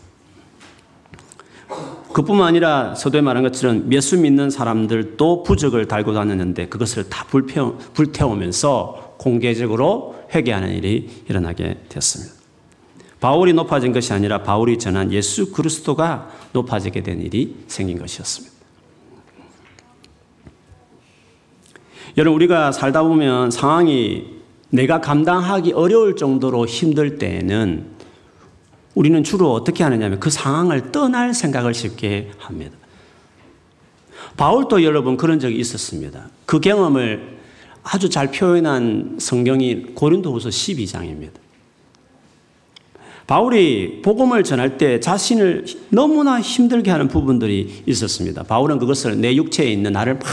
그뿐만 2.14 2.48
아니라 2.48 2.96
서도에 2.96 3.22
말한 3.22 3.44
것처럼 3.44 3.92
예수 3.92 4.18
믿는 4.18 4.50
사람들도 4.50 5.44
부적을 5.44 5.88
달고 5.88 6.14
다녔는데 6.14 6.68
그것을 6.68 7.10
다 7.10 7.26
불태워, 7.26 7.78
불태우면서 7.94 9.16
공개적으로 9.18 10.16
회개하는 10.34 10.70
일이 10.76 11.10
일어나게 11.28 11.84
됐습니다. 11.90 12.34
바울이 13.20 13.54
높아진 13.54 13.92
것이 13.92 14.14
아니라 14.14 14.44
바울이 14.44 14.78
전한 14.78 15.12
예수 15.12 15.52
그리스도가 15.52 16.30
높아지게 16.54 17.02
된 17.04 17.22
일이 17.22 17.56
생긴 17.68 17.98
것이었습니다. 18.00 18.55
여러분, 22.18 22.36
우리가 22.36 22.72
살다 22.72 23.04
보면 23.04 23.52
상황이 23.52 24.36
내가 24.70 25.02
감당하기 25.02 25.74
어려울 25.74 26.16
정도로 26.16 26.66
힘들 26.66 27.18
때에는 27.18 27.86
우리는 28.94 29.24
주로 29.24 29.52
어떻게 29.52 29.84
하느냐면 29.84 30.20
그 30.20 30.30
상황을 30.30 30.94
떠날 30.94 31.34
생각을 31.34 31.74
쉽게 31.74 32.32
합니다. 32.38 32.78
바울도 34.38 34.84
여러분 34.84 35.18
그런 35.18 35.40
적이 35.40 35.58
있었습니다. 35.60 36.30
그 36.46 36.60
경험을 36.62 37.36
아주 37.84 38.10
잘 38.10 38.32
표현한 38.32 39.18
성경이 39.20 39.94
고린도후서 39.96 40.50
12장입니다. 40.50 41.46
바울이 43.28 44.02
복음을 44.04 44.44
전할 44.44 44.78
때 44.78 45.00
자신을 45.00 45.66
너무나 45.90 46.40
힘들게 46.40 46.92
하는 46.92 47.08
부분들이 47.08 47.84
있었습니다. 47.86 48.44
바울은 48.44 48.78
그것을 48.78 49.20
내 49.20 49.36
육체에 49.36 49.72
있는 49.72 49.94
나를 49.94 50.20
막 50.20 50.24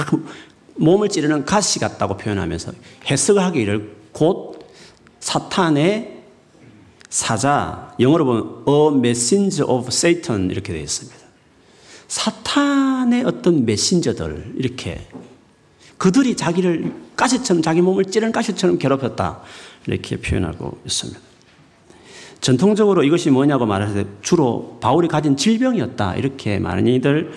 몸을 0.77 1.09
찌르는 1.09 1.45
가시 1.45 1.79
같다고 1.79 2.17
표현하면서 2.17 2.73
해석을 3.11 3.43
하기를 3.43 3.97
곧 4.13 4.59
사탄의 5.21 6.23
사자, 7.09 7.95
영어로 8.01 8.25
보면 8.25 8.65
a 8.67 8.99
messenger 8.99 9.71
of 9.71 9.89
Satan 9.89 10.51
이렇게 10.51 10.73
되어 10.73 10.83
있습니다. 10.83 11.19
사탄의 12.09 13.25
어떤 13.25 13.65
메신저들 13.65 14.55
이렇게 14.57 15.07
그들이 15.99 16.37
자기를 16.37 16.93
가시처럼 17.15 17.63
자기 17.63 17.81
몸을 17.81 18.07
찌르는 18.07 18.33
가시처럼 18.33 18.79
괴롭혔다 18.79 19.43
이렇게 19.87 20.17
표현하고 20.17 20.79
있습니다. 20.85 21.21
전통적으로 22.41 23.05
이것이 23.05 23.31
뭐냐고 23.31 23.67
말할 23.67 23.95
때 23.95 24.05
주로 24.21 24.79
바울이 24.81 25.07
가진 25.07 25.37
질병이었다 25.37 26.17
이렇게 26.17 26.59
많이들 26.59 27.33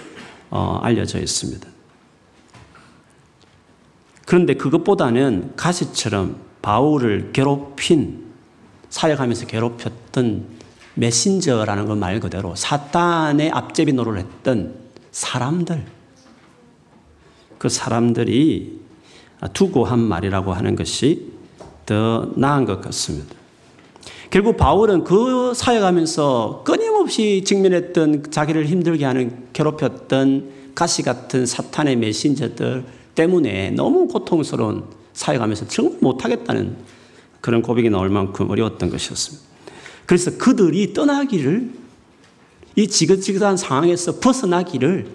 어, 0.50 0.80
알려져 0.82 1.20
있습니다. 1.20 1.75
그런데 4.26 4.56
그것보다는 4.56 5.54
가시처럼 5.56 6.38
바울을 6.62 7.32
괴롭힌 7.32 8.26
사역하면서 8.90 9.46
괴롭혔던 9.48 10.46
메신저라는 10.96 11.86
것 11.88 11.96
말 11.96 12.20
그대로 12.20 12.56
사탄의 12.56 13.52
앞제비 13.52 13.94
노릇을 13.94 14.20
했던 14.20 14.76
사람들, 15.12 15.86
그 17.58 17.70
사람들이 17.70 18.82
두고 19.54 19.86
한 19.86 20.00
말이라고 20.00 20.54
하는 20.54 20.76
것이 20.76 21.32
더 21.86 22.32
나은 22.36 22.66
것 22.66 22.82
같습니다. 22.82 23.36
결국 24.32 24.58
바울은 24.58 25.04
그 25.04 25.54
사역하면서 25.54 26.64
끊임없이 26.66 27.44
직면했던 27.46 28.32
자기를 28.32 28.66
힘들게 28.66 29.06
하는 29.06 29.48
괴롭혔던 29.54 30.74
가시 30.74 31.04
같은 31.04 31.46
사탄의 31.46 31.96
메신저들 31.98 32.84
때문에 33.16 33.72
너무 33.72 34.08
고통스러운 34.08 34.84
사역하면서 35.14 35.68
정말 35.68 35.98
못하겠다는 36.02 36.78
그런 37.42 37.62
고백이 37.62 37.90
나올 37.90 38.10
만큼 38.10 38.50
어려웠던 38.50 38.90
것이었습니다. 38.90 39.46
그래서 40.06 40.38
그들이 40.38 40.94
떠나기를 40.94 41.72
이 42.76 42.88
지긋지긋한 42.88 43.58
상황에서 43.58 44.20
벗어나기를 44.20 45.08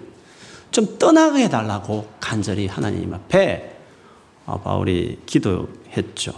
좀 0.71 0.97
떠나게 0.97 1.43
해달라고 1.43 2.07
간절히 2.19 2.67
하나님 2.67 3.13
앞에 3.13 3.77
바울이 4.45 5.19
기도했죠. 5.25 6.33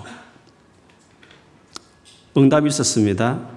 응답이 2.36 2.68
있었습니다. 2.68 3.48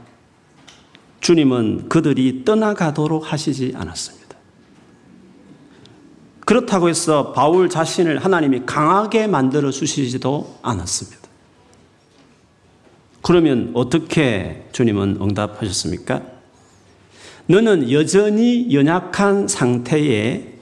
주님은 1.21 1.89
그들이 1.89 2.45
떠나가도록 2.45 3.33
하시지 3.33 3.73
않았습니다. 3.75 4.16
그렇다고 6.47 6.89
해서 6.89 7.33
바울 7.33 7.69
자신을 7.69 8.25
하나님이 8.25 8.63
강하게 8.67 9.27
만들어 9.27 9.73
주시지도 9.73 10.59
않았습니다. 10.63 11.27
그러면 13.21 13.73
어떻게 13.75 14.65
주님은 14.71 15.19
응답하셨습니까? 15.21 16.23
너는 17.49 17.91
여전히 17.91 18.73
연약한 18.73 19.49
상태에 19.49 20.55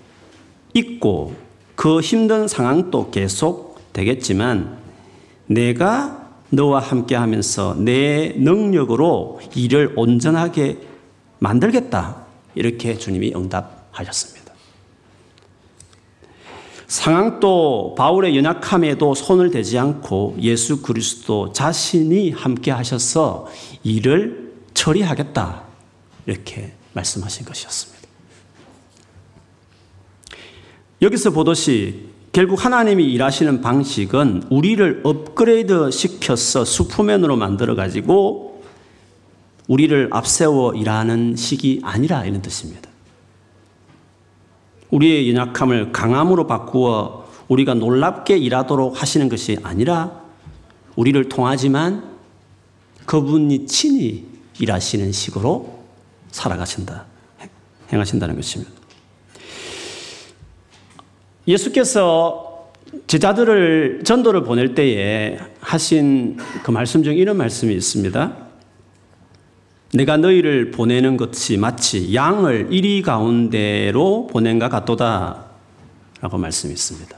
있고 0.73 1.35
그 1.75 2.00
힘든 2.00 2.49
상황도 2.49 3.11
계속 3.11 3.93
되겠지만 3.93 4.79
내가 5.47 6.31
너와 6.49 6.81
함께 6.81 7.14
하면서 7.14 7.75
내 7.79 8.33
능력으로 8.38 9.41
일을 9.55 9.93
온전하게 9.97 10.79
만들겠다. 11.41 12.25
이렇게 12.55 12.97
주님이 12.97 13.35
응답하셨습니다. 13.37 14.34
상황도 16.94 17.96
바울의 17.98 18.36
연약함에도 18.36 19.14
손을 19.14 19.50
대지 19.50 19.76
않고 19.76 20.36
예수 20.40 20.80
그리스도 20.80 21.52
자신이 21.52 22.30
함께 22.30 22.70
하셔서 22.70 23.48
일을 23.82 24.52
처리하겠다. 24.74 25.64
이렇게 26.26 26.72
말씀하신 26.92 27.46
것이었습니다. 27.46 28.08
여기서 31.02 31.30
보듯이 31.30 32.10
결국 32.30 32.64
하나님이 32.64 33.12
일하시는 33.12 33.60
방식은 33.60 34.44
우리를 34.50 35.00
업그레이드 35.02 35.90
시켜서 35.90 36.64
슈퍼맨으로 36.64 37.34
만들어 37.36 37.74
가지고 37.74 38.62
우리를 39.66 40.10
앞세워 40.12 40.74
일하는 40.74 41.34
식이 41.34 41.80
아니라 41.82 42.24
이런 42.24 42.40
뜻입니다. 42.40 42.93
우리의 44.94 45.28
연약함을 45.30 45.90
강함으로 45.90 46.46
바꾸어 46.46 47.28
우리가 47.48 47.74
놀랍게 47.74 48.38
일하도록 48.38 49.00
하시는 49.00 49.28
것이 49.28 49.58
아니라 49.62 50.22
우리를 50.94 51.28
통하지만 51.28 52.14
그분이 53.04 53.66
친히 53.66 54.24
일하시는 54.60 55.10
식으로 55.10 55.82
살아가신다. 56.30 57.06
행하신다는 57.92 58.36
것입니다. 58.36 58.72
예수께서 61.46 62.70
제자들을 63.09 64.02
전도를 64.04 64.44
보낼 64.44 64.74
때에 64.74 65.38
하신 65.61 66.38
그 66.62 66.70
말씀 66.70 67.02
중 67.02 67.16
이런 67.16 67.37
말씀이 67.37 67.74
있습니다. 67.74 68.43
내가 69.94 70.16
너희를 70.16 70.72
보내는 70.72 71.16
것이 71.16 71.57
마치 71.57 72.12
양을 72.12 72.68
이리 72.72 73.00
가운데로 73.00 74.26
보낸가 74.26 74.68
같도다. 74.68 75.44
라고 76.20 76.37
말씀이 76.37 76.72
있습니다. 76.72 77.16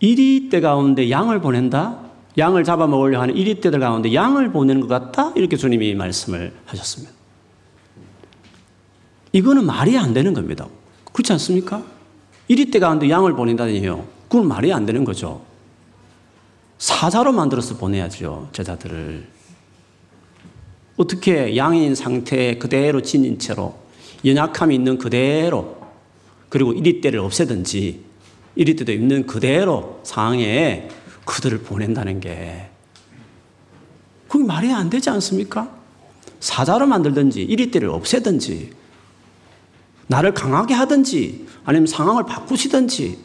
이리 0.00 0.50
때 0.50 0.60
가운데 0.60 1.10
양을 1.10 1.40
보낸다? 1.40 2.00
양을 2.36 2.64
잡아먹으려 2.64 3.22
하는 3.22 3.34
이리 3.34 3.62
때들 3.62 3.80
가운데 3.80 4.12
양을 4.12 4.52
보내는 4.52 4.82
것 4.82 4.88
같다? 4.88 5.32
이렇게 5.36 5.56
주님이 5.56 5.94
말씀을 5.94 6.52
하셨습니다. 6.66 7.14
이거는 9.32 9.64
말이 9.64 9.96
안 9.96 10.12
되는 10.12 10.34
겁니다. 10.34 10.68
그렇지 11.14 11.32
않습니까? 11.32 11.82
이리 12.48 12.70
때 12.70 12.78
가운데 12.78 13.08
양을 13.08 13.32
보낸다니요. 13.34 14.06
그건 14.28 14.46
말이 14.48 14.70
안 14.70 14.84
되는 14.84 15.02
거죠. 15.02 15.42
사자로 16.76 17.32
만들어서 17.32 17.78
보내야죠, 17.78 18.50
제자들을. 18.52 19.37
어떻게 20.98 21.56
양인 21.56 21.94
상태에 21.94 22.58
그대로 22.58 23.00
지닌 23.00 23.38
채로 23.38 23.78
연약함이 24.24 24.74
있는 24.74 24.98
그대로 24.98 25.78
그리고 26.48 26.72
이리 26.72 27.00
때를 27.00 27.20
없애든지 27.20 28.04
이리 28.56 28.74
때도 28.76 28.92
있는 28.92 29.24
그대로 29.24 30.00
상황에 30.02 30.88
그들을 31.24 31.58
보낸다는 31.60 32.18
게 32.20 32.68
그게 34.26 34.44
말이 34.44 34.72
안 34.72 34.90
되지 34.90 35.08
않습니까? 35.10 35.70
사자로 36.40 36.86
만들든지 36.86 37.42
이리 37.42 37.70
때를 37.70 37.90
없애든지 37.90 38.72
나를 40.08 40.34
강하게 40.34 40.74
하든지 40.74 41.46
아니면 41.64 41.86
상황을 41.86 42.24
바꾸시든지 42.26 43.18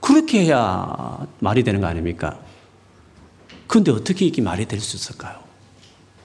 그렇게 0.00 0.44
해야 0.44 1.26
말이 1.40 1.62
되는 1.62 1.80
거 1.82 1.86
아닙니까? 1.88 2.40
그런데 3.66 3.90
어떻게 3.92 4.24
이게 4.24 4.40
말이 4.40 4.64
될 4.66 4.80
수 4.80 4.96
있을까요? 4.96 5.40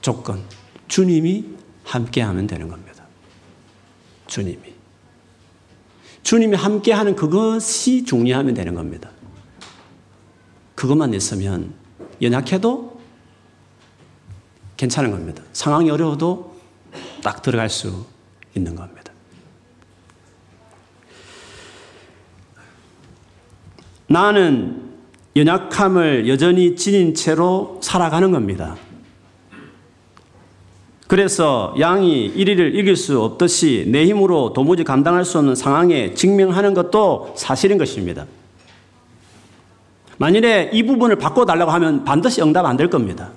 조건. 0.00 0.42
주님이 0.88 1.44
함께 1.84 2.20
하면 2.22 2.46
되는 2.46 2.68
겁니다. 2.68 3.04
주님이. 4.26 4.74
주님이 6.22 6.56
함께 6.56 6.92
하는 6.92 7.14
그것이 7.16 8.04
중요하면 8.04 8.54
되는 8.54 8.74
겁니다. 8.74 9.10
그것만 10.74 11.14
있으면 11.14 11.72
연약해도 12.20 13.00
괜찮은 14.76 15.10
겁니다. 15.10 15.42
상황이 15.52 15.90
어려워도 15.90 16.56
딱 17.22 17.42
들어갈 17.42 17.68
수 17.68 18.06
있는 18.54 18.76
겁니다. 18.76 19.12
나는 24.06 24.94
연약함을 25.36 26.28
여전히 26.28 26.76
지닌 26.76 27.14
채로 27.14 27.78
살아가는 27.82 28.30
겁니다. 28.30 28.76
그래서 31.08 31.74
양이 31.80 32.32
1위를 32.36 32.74
이길 32.74 32.94
수 32.94 33.20
없듯이 33.22 33.86
내 33.88 34.04
힘으로 34.04 34.52
도무지 34.52 34.84
감당할 34.84 35.24
수 35.24 35.38
없는 35.38 35.54
상황에 35.54 36.12
직면하는 36.12 36.74
것도 36.74 37.32
사실인 37.34 37.78
것입니다. 37.78 38.26
만일에 40.18 40.70
이 40.72 40.82
부분을 40.84 41.16
바꿔달라고 41.16 41.70
하면 41.70 42.04
반드시 42.04 42.42
응답 42.42 42.66
안 42.66 42.76
될 42.76 42.90
겁니다. 42.90 43.30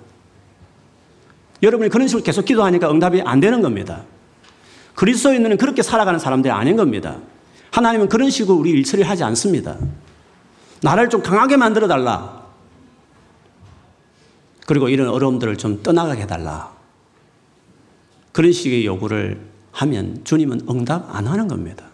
여러분이 1.63 1.89
그런 1.89 2.07
식으로 2.07 2.23
계속 2.23 2.43
기도하니까 2.43 2.91
응답이 2.91 3.21
안 3.21 3.39
되는 3.39 3.61
겁니다. 3.61 4.01
그리스도인은 4.95 5.57
그렇게 5.57 5.81
살아가는 5.81 6.19
사람들이 6.19 6.51
아닌 6.51 6.75
겁니다. 6.75 7.17
하나님은 7.71 8.09
그런 8.09 8.29
식으로 8.29 8.57
우리 8.57 8.71
일처리 8.71 9.03
하지 9.03 9.23
않습니다. 9.23 9.77
나를 10.81 11.09
좀 11.09 11.21
강하게 11.21 11.55
만들어 11.55 11.87
달라. 11.87 12.41
그리고 14.65 14.89
이런 14.89 15.07
어려움들을 15.07 15.57
좀 15.57 15.81
떠나가게 15.81 16.23
해달라. 16.23 16.80
그런 18.31 18.51
식의 18.51 18.85
요구를 18.85 19.39
하면 19.71 20.21
주님은 20.23 20.61
응답 20.69 21.15
안 21.15 21.27
하는 21.27 21.47
겁니다. 21.47 21.85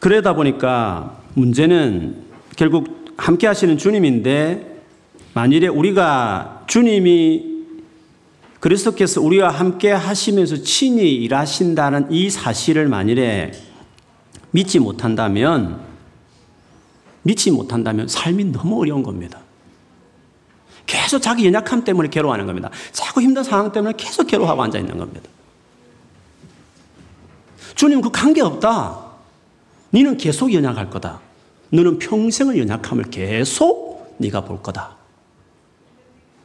그러다 0.00 0.34
보니까 0.34 1.22
문제는 1.34 2.24
결국 2.56 3.14
함께 3.16 3.46
하시는 3.46 3.76
주님인데 3.76 4.82
만일에 5.34 5.66
우리가 5.68 6.64
주님이 6.66 7.58
그리스도께서 8.60 9.20
우리와 9.20 9.50
함께 9.50 9.90
하시면서 9.90 10.62
친히 10.62 11.14
일하신다는 11.14 12.10
이 12.10 12.30
사실을 12.30 12.88
만일에 12.88 13.52
믿지 14.50 14.78
못한다면 14.78 15.80
믿지 17.22 17.50
못한다면 17.50 18.08
삶이 18.08 18.46
너무 18.46 18.80
어려운 18.80 19.02
겁니다. 19.02 19.40
계속 20.88 21.20
자기 21.20 21.46
연약함 21.46 21.84
때문에 21.84 22.08
괴로워하는 22.08 22.46
겁니다. 22.46 22.70
자꾸 22.92 23.20
힘든 23.20 23.44
상황 23.44 23.70
때문에 23.70 23.92
계속 23.96 24.26
괴로워하고 24.26 24.62
앉아 24.64 24.78
있는 24.78 24.96
겁니다. 24.98 25.28
주님 27.76 28.00
그 28.00 28.10
관계 28.10 28.40
없다. 28.40 28.98
니는 29.92 30.16
계속 30.16 30.52
연약할 30.52 30.90
거다. 30.90 31.20
너는 31.70 31.98
평생을 31.98 32.58
연약함을 32.58 33.04
계속 33.10 34.16
네가 34.18 34.44
볼 34.44 34.62
거다. 34.62 34.96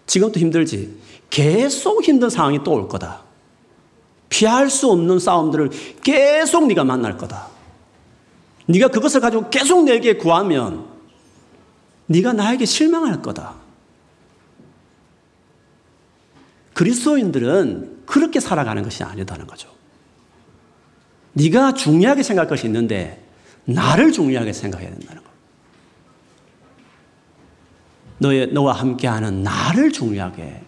지금도 0.05 0.39
힘들지. 0.39 0.99
계속 1.29 2.03
힘든 2.03 2.29
상황이 2.29 2.63
또 2.63 2.73
올 2.73 2.87
거다. 2.89 3.21
피할 4.27 4.69
수 4.69 4.91
없는 4.91 5.19
싸움들을 5.19 5.69
계속 6.03 6.67
네가 6.67 6.83
만날 6.83 7.17
거다. 7.17 7.47
네가 8.65 8.89
그것을 8.89 9.21
가지고 9.21 9.49
계속 9.49 9.85
내게 9.85 10.17
구하면 10.17 10.85
네가 12.07 12.33
나에게 12.33 12.65
실망할 12.65 13.21
거다. 13.21 13.62
그리스도인들은 16.73 18.03
그렇게 18.05 18.39
살아가는 18.39 18.81
것이 18.83 19.03
아니다는 19.03 19.47
거죠. 19.47 19.69
네가 21.33 21.73
중요하게 21.73 22.23
생각할 22.23 22.49
것이 22.49 22.67
있는데 22.67 23.23
나를 23.65 24.11
중요하게 24.11 24.53
생각해야 24.53 24.89
된다는 24.89 25.23
거. 25.23 25.29
너의 28.19 28.47
너와 28.53 28.73
함께하는 28.73 29.43
나를 29.43 29.91
중요하게 29.91 30.61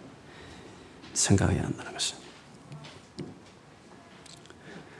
생각해야 1.12 1.62
한다는 1.62 1.92
것입니다. 1.92 2.26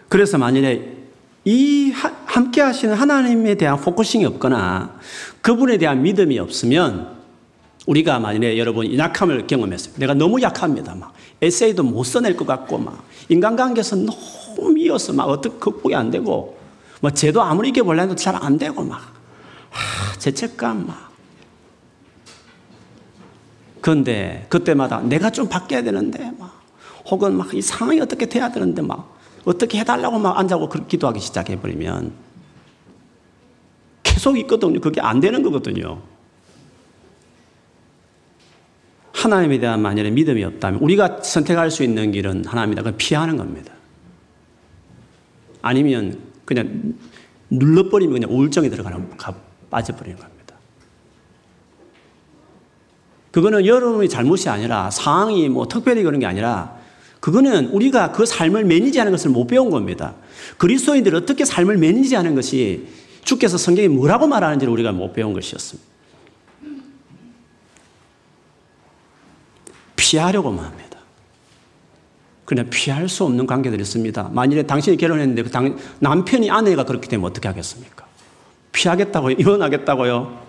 그래서 0.09 0.38
만일에 0.38 0.97
이 1.45 1.92
함께 2.27 2.61
하시는 2.61 2.95
하나님에 2.95 3.55
대한 3.55 3.81
focusing이 3.81 4.25
없거나 4.25 4.99
그분에 5.42 5.79
대한 5.79 6.03
믿음이 6.03 6.38
없으면 6.38 7.15
우리가 7.87 8.18
만일에 8.18 8.59
여러분 8.59 8.96
약함을 8.96 9.46
경험했어요. 9.46 9.94
내가 9.96 10.14
너무 10.14 10.40
약합니다. 10.42 10.94
막 10.94 11.12
에세이도 11.40 11.83
못 11.85 12.05
써낼 12.05 12.37
것 12.37 12.46
같고 12.46 12.79
막 12.79 13.05
인간관계에서 13.29 13.96
너무 13.96 14.70
미어서 14.72 15.12
막 15.12 15.25
어떻게 15.29 15.57
극복이 15.59 15.94
안 15.94 16.11
되고 16.11 16.59
뭐 17.01 17.11
쟤도 17.11 17.42
아무리 17.42 17.68
이겨보려 17.70 18.03
해도 18.03 18.14
잘 18.14 18.35
안 18.37 18.59
되고 18.59 18.83
막 18.83 19.01
하, 19.70 20.18
죄책감 20.18 20.87
막 20.87 21.11
그런데 23.81 24.46
그때마다 24.49 25.01
내가 25.01 25.31
좀 25.31 25.49
바뀌어야 25.49 25.83
되는데 25.83 26.33
막 26.38 26.61
혹은 27.09 27.37
막 27.37 27.55
이 27.55 27.62
상황이 27.62 28.01
어떻게 28.01 28.27
돼야 28.27 28.51
되는데 28.51 28.83
막 28.83 29.16
어떻게 29.44 29.79
해달라고 29.79 30.18
막 30.18 30.37
앉아고 30.38 30.68
기도하기 30.68 31.20
시작해버리면 31.20 32.12
계속 34.03 34.37
있거든요. 34.38 34.81
그게 34.81 35.01
안 35.01 35.20
되는 35.20 35.40
거거든요. 35.42 36.03
하나님에 39.16 39.59
대한 39.59 39.81
만약에 39.81 40.11
믿음이 40.11 40.44
없다면 40.44 40.81
우리가 40.81 41.22
선택할 41.22 41.70
수 41.70 41.83
있는 41.83 42.12
길은 42.12 42.44
하나님이다. 42.44 42.83
그 42.83 42.92
피하는 42.98 43.38
겁니다. 43.38 43.72
아니면 45.62 46.18
그냥 46.44 46.94
눌러버리면 47.48 48.20
그냥 48.20 48.31
우울증이 48.31 48.68
들어가는, 48.68 49.09
빠져버리는 49.70 50.18
겁니다. 50.18 50.55
그거는 53.31 53.64
여러분의 53.66 54.09
잘못이 54.11 54.50
아니라 54.50 54.90
상황이 54.90 55.48
뭐 55.48 55.66
특별히 55.66 56.02
그런 56.02 56.20
게 56.20 56.26
아니라 56.26 56.76
그거는 57.20 57.68
우리가 57.68 58.12
그 58.12 58.26
삶을 58.26 58.64
매니지하는 58.64 59.12
것을 59.12 59.31
못 59.31 59.46
배운 59.46 59.70
겁니다. 59.70 60.14
그리스도인들이 60.59 61.16
어떻게 61.16 61.44
삶을 61.46 61.79
매니지하는 61.79 62.35
것이 62.35 62.87
주께서 63.24 63.57
성경에 63.57 63.88
뭐라고 63.88 64.26
말하는지를 64.26 64.70
우리가 64.72 64.92
못 64.92 65.14
배운 65.14 65.33
것이었습니다. 65.33 65.95
피하려고만 70.07 70.64
합니다. 70.64 70.99
그러나 72.45 72.71
피할 72.71 73.09
수 73.09 73.25
없는 73.25 73.45
관계들이 73.45 73.83
있습니다. 73.83 74.31
만일에 74.33 74.62
당신이 74.62 74.97
결혼했는데 74.99 75.42
그 75.42 75.51
당, 75.51 75.77
남편이 75.99 76.49
아내가 76.49 76.85
그렇게 76.85 77.09
되면 77.09 77.29
어떻게 77.29 77.49
하겠습니까? 77.49 78.07
피하겠다고요? 78.71 79.35
이혼하겠다고요? 79.40 80.47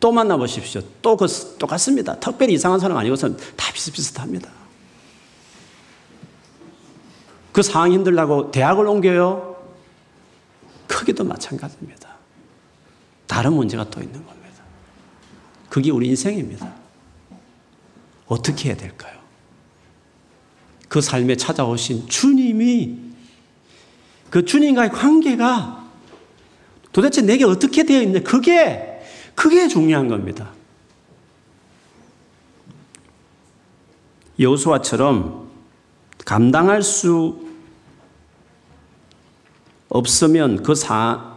또 0.00 0.12
만나보십시오. 0.12 0.82
또 1.00 1.16
그, 1.16 1.26
똑같습니다. 1.58 2.18
특별히 2.18 2.54
이상한 2.54 2.80
사람 2.80 2.96
아니고선 2.96 3.36
다 3.54 3.72
비슷비슷합니다. 3.72 4.50
그 7.52 7.62
상황이 7.62 7.94
힘들다고 7.94 8.50
대학을 8.50 8.84
옮겨요? 8.84 9.56
크기도 10.88 11.22
마찬가지입니다. 11.22 12.08
다른 13.28 13.52
문제가 13.52 13.88
또 13.88 14.00
있는 14.00 14.26
겁니다. 14.26 14.62
그게 15.70 15.92
우리 15.92 16.08
인생입니다. 16.08 16.85
어떻게 18.26 18.68
해야 18.68 18.76
될까요? 18.76 19.16
그 20.88 21.00
삶에 21.00 21.36
찾아오신 21.36 22.08
주님이 22.08 22.98
그 24.30 24.44
주님과의 24.44 24.90
관계가 24.90 25.84
도대체 26.92 27.22
내게 27.22 27.44
어떻게 27.44 27.84
되어 27.84 28.02
있는지 28.02 28.24
그게 28.24 29.02
그게 29.34 29.68
중요한 29.68 30.08
겁니다. 30.08 30.50
여호수아처럼 34.38 35.50
감당할 36.24 36.82
수 36.82 37.46
없으면 39.88 40.62
그 40.62 40.74
사, 40.74 41.36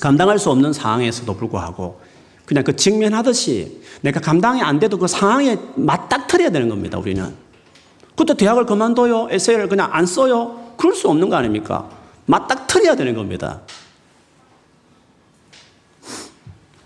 감당할 0.00 0.38
수 0.38 0.50
없는 0.50 0.72
상황에서도 0.72 1.34
불구하고 1.36 2.00
그냥 2.48 2.64
그 2.64 2.74
직면하듯이 2.74 3.82
내가 4.00 4.20
감당이 4.20 4.62
안 4.62 4.78
돼도 4.78 4.96
그 4.96 5.06
상황에 5.06 5.58
맞닥뜨려야 5.76 6.48
되는 6.48 6.70
겁니다, 6.70 6.96
우리는. 6.96 7.34
그것도 8.12 8.38
대학을 8.38 8.64
그만둬요? 8.64 9.28
에세이를 9.30 9.68
그냥 9.68 9.90
안 9.92 10.06
써요? 10.06 10.72
그럴 10.78 10.94
수 10.94 11.10
없는 11.10 11.28
거 11.28 11.36
아닙니까? 11.36 11.90
맞닥뜨려야 12.24 12.96
되는 12.96 13.14
겁니다. 13.14 13.60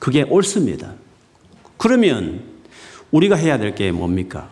그게 0.00 0.22
옳습니다. 0.24 0.94
그러면 1.76 2.42
우리가 3.12 3.36
해야 3.36 3.56
될 3.56 3.76
게 3.76 3.92
뭡니까? 3.92 4.50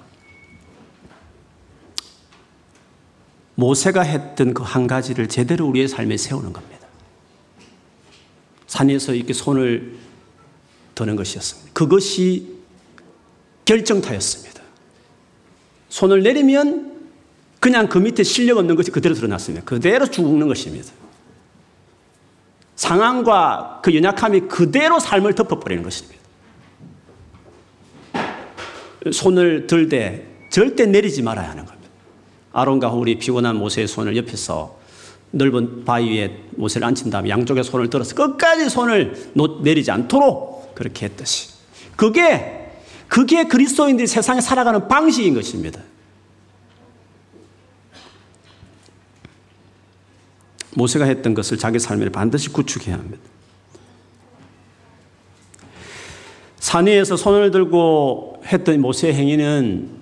모세가 3.57 4.03
했던 4.03 4.55
그 4.55 4.63
한 4.63 4.87
가지를 4.87 5.27
제대로 5.29 5.67
우리의 5.67 5.89
삶에 5.89 6.17
세우는 6.17 6.53
겁니다. 6.53 6.87
산에서 8.69 9.13
이렇게 9.13 9.33
손을 9.33 9.99
드는 11.01 11.17
것이었습니다. 11.17 11.71
그것이 11.73 12.61
결정타였습니다. 13.65 14.61
손을 15.89 16.23
내리면 16.23 16.91
그냥 17.59 17.89
그 17.89 17.99
밑에 17.99 18.23
실력 18.23 18.59
없는 18.59 18.77
것이 18.77 18.91
그대로 18.91 19.15
드러났습니다. 19.15 19.65
그대로 19.65 20.07
죽는 20.07 20.47
것입니다. 20.49 20.93
상황과 22.77 23.81
그 23.83 23.95
연약함이 23.95 24.43
그대로 24.43 24.99
삶을 24.99 25.35
덮어버리는 25.35 25.83
것입니다. 25.83 26.21
손을 29.13 29.67
들 29.67 29.89
때 29.89 30.27
절대 30.51 30.87
내리지 30.87 31.23
말아야 31.23 31.51
하는 31.51 31.65
겁니다. 31.65 31.89
아론과 32.53 32.89
홀이 32.89 33.19
피곤한 33.19 33.57
모세의 33.57 33.87
손을 33.87 34.17
옆에서 34.17 34.79
넓은 35.31 35.85
바위 35.85 36.19
위에 36.19 36.45
모세를 36.57 36.87
앉힌 36.89 37.11
다음에 37.11 37.29
양쪽에 37.29 37.63
손을 37.63 37.89
들어서 37.89 38.15
끝까지 38.15 38.69
손을 38.69 39.33
내리지 39.63 39.91
않도록 39.91 40.60
그렇게 40.81 41.05
했듯이. 41.05 41.51
그게, 41.95 42.73
그게 43.07 43.45
그리스도인들이 43.45 44.07
세상에 44.07 44.41
살아가는 44.41 44.89
방식인 44.89 45.35
것입니다. 45.35 45.83
모세가 50.75 51.05
했던 51.05 51.35
것을 51.35 51.59
자기 51.59 51.79
삶에 51.79 52.09
반드시 52.09 52.49
구축해야 52.49 52.95
합니다. 52.97 53.21
산 56.59 56.87
위에서 56.87 57.15
손을 57.15 57.51
들고 57.51 58.43
했던 58.47 58.81
모세의 58.81 59.13
행위는 59.13 60.01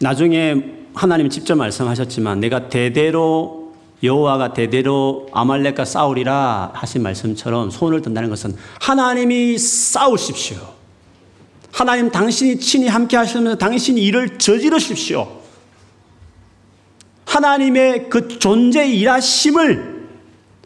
나중에 0.00 0.84
하나님이 0.92 1.30
직접 1.30 1.54
말씀하셨지만 1.54 2.40
내가 2.40 2.68
대대로 2.68 3.63
여호와가 4.04 4.52
대대로 4.52 5.28
아말렉과 5.32 5.84
싸우리라 5.84 6.70
하신 6.74 7.02
말씀처럼 7.02 7.70
손을 7.70 8.02
든다는 8.02 8.30
것은 8.30 8.56
하나님이 8.80 9.58
싸우십시오. 9.58 10.58
하나님 11.72 12.10
당신이 12.10 12.60
친히 12.60 12.86
함께 12.86 13.16
하시면서 13.16 13.58
당신이 13.58 14.00
일을 14.02 14.38
저지르십시오. 14.38 15.28
하나님의 17.26 18.10
그 18.10 18.38
존재의 18.38 18.98
일하심을 19.00 19.94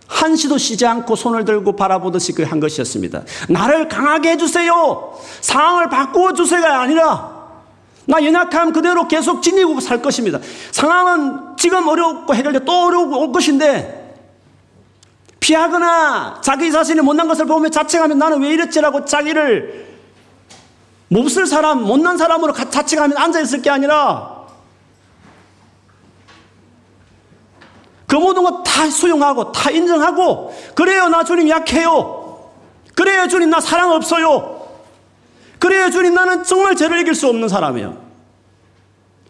한시도 0.06 0.58
쉬지 0.58 0.86
않고 0.86 1.16
손을 1.16 1.44
들고 1.44 1.76
바라보듯이 1.76 2.32
그 2.32 2.42
한 2.42 2.60
것이었습니다. 2.60 3.22
나를 3.48 3.88
강하게 3.88 4.32
해주세요. 4.32 5.14
상황을 5.40 5.88
바꾸어 5.88 6.32
주세요가 6.32 6.80
아니라 6.80 7.37
나 8.08 8.24
연약함 8.24 8.72
그대로 8.72 9.06
계속 9.06 9.42
지니고 9.42 9.80
살 9.80 10.00
것입니다. 10.00 10.38
상황은 10.72 11.56
지금 11.58 11.86
어렵고 11.86 12.34
해결돼 12.34 12.64
또 12.64 12.86
어려우고 12.86 13.20
올 13.20 13.32
것인데 13.32 14.16
피하거나 15.40 16.40
자기 16.42 16.72
자신이 16.72 17.02
못난 17.02 17.28
것을 17.28 17.44
보며 17.44 17.68
자책하면 17.68 18.18
나는 18.18 18.40
왜 18.42 18.48
이랬지라고 18.54 19.04
자기를 19.04 19.86
몹쓸 21.08 21.46
사람, 21.46 21.82
못난 21.82 22.16
사람으로 22.16 22.54
자책하면 22.54 23.16
앉아있을 23.18 23.60
게 23.60 23.68
아니라 23.68 24.38
그 28.06 28.16
모든 28.16 28.42
것 28.42 28.62
다 28.78 28.88
수용하고 28.88 29.50
다 29.50 29.70
인정하고 29.70 30.54
그래요 30.74 31.08
나 31.08 31.24
주님 31.24 31.48
약해요. 31.48 32.48
그래요 32.94 33.26
주님 33.26 33.50
나 33.50 33.60
사랑 33.60 33.90
없어요. 33.90 34.57
그래요 35.58 35.90
주님 35.90 36.14
나는 36.14 36.44
정말 36.44 36.76
죄를 36.76 37.00
이길 37.00 37.14
수 37.14 37.28
없는 37.28 37.48
사람이에요. 37.48 38.06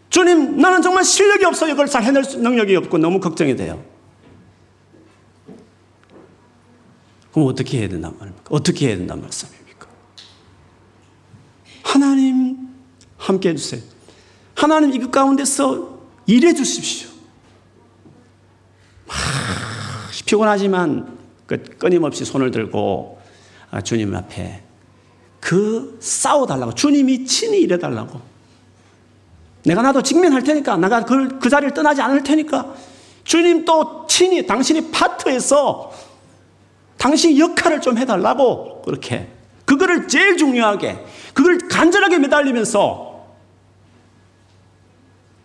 주님 0.09 0.57
나는 0.59 0.81
정말 0.81 1.03
실력이 1.03 1.45
없어요. 1.45 1.71
그걸 1.71 1.87
잘 1.87 2.03
해낼 2.03 2.23
능력이 2.23 2.75
없고 2.75 2.97
너무 2.97 3.19
걱정이 3.19 3.55
돼요. 3.55 3.83
그럼 7.31 7.47
어떻게 7.47 7.79
해야 7.79 7.89
된단 7.89 8.15
말입니까? 8.17 8.43
어떻게 8.49 8.87
해야 8.87 8.97
된단 8.97 9.21
말씀입니까? 9.21 9.87
하나님 11.83 12.69
함께 13.17 13.49
해주세요. 13.49 13.81
하나님 14.55 14.93
이것 14.93 15.11
가운데서 15.11 15.99
일해 16.25 16.53
주십시오. 16.53 17.09
피곤하지만 20.25 21.17
끊임없이 21.79 22.23
손을 22.23 22.51
들고 22.51 23.19
아, 23.71 23.81
주님 23.81 24.15
앞에 24.15 24.63
그 25.39 25.97
싸워달라고. 26.01 26.75
주님이 26.75 27.25
친히 27.25 27.59
일해달라고. 27.61 28.21
내가 29.63 29.81
나도 29.81 30.01
직면할 30.01 30.43
테니까 30.43 30.77
내가 30.77 31.03
그, 31.05 31.39
그 31.39 31.49
자리를 31.49 31.73
떠나지 31.73 32.01
않을 32.01 32.23
테니까. 32.23 32.73
주님 33.23 33.65
또 33.65 34.05
친히 34.07 34.45
당신이 34.45 34.91
파트에서 34.91 35.91
당신 36.97 37.37
역할을 37.37 37.81
좀 37.81 37.97
해달라고. 37.97 38.81
그렇게. 38.81 39.29
그거를 39.65 40.07
제일 40.07 40.35
중요하게 40.35 41.05
그걸 41.33 41.59
간절하게 41.67 42.17
매달리면서 42.19 43.09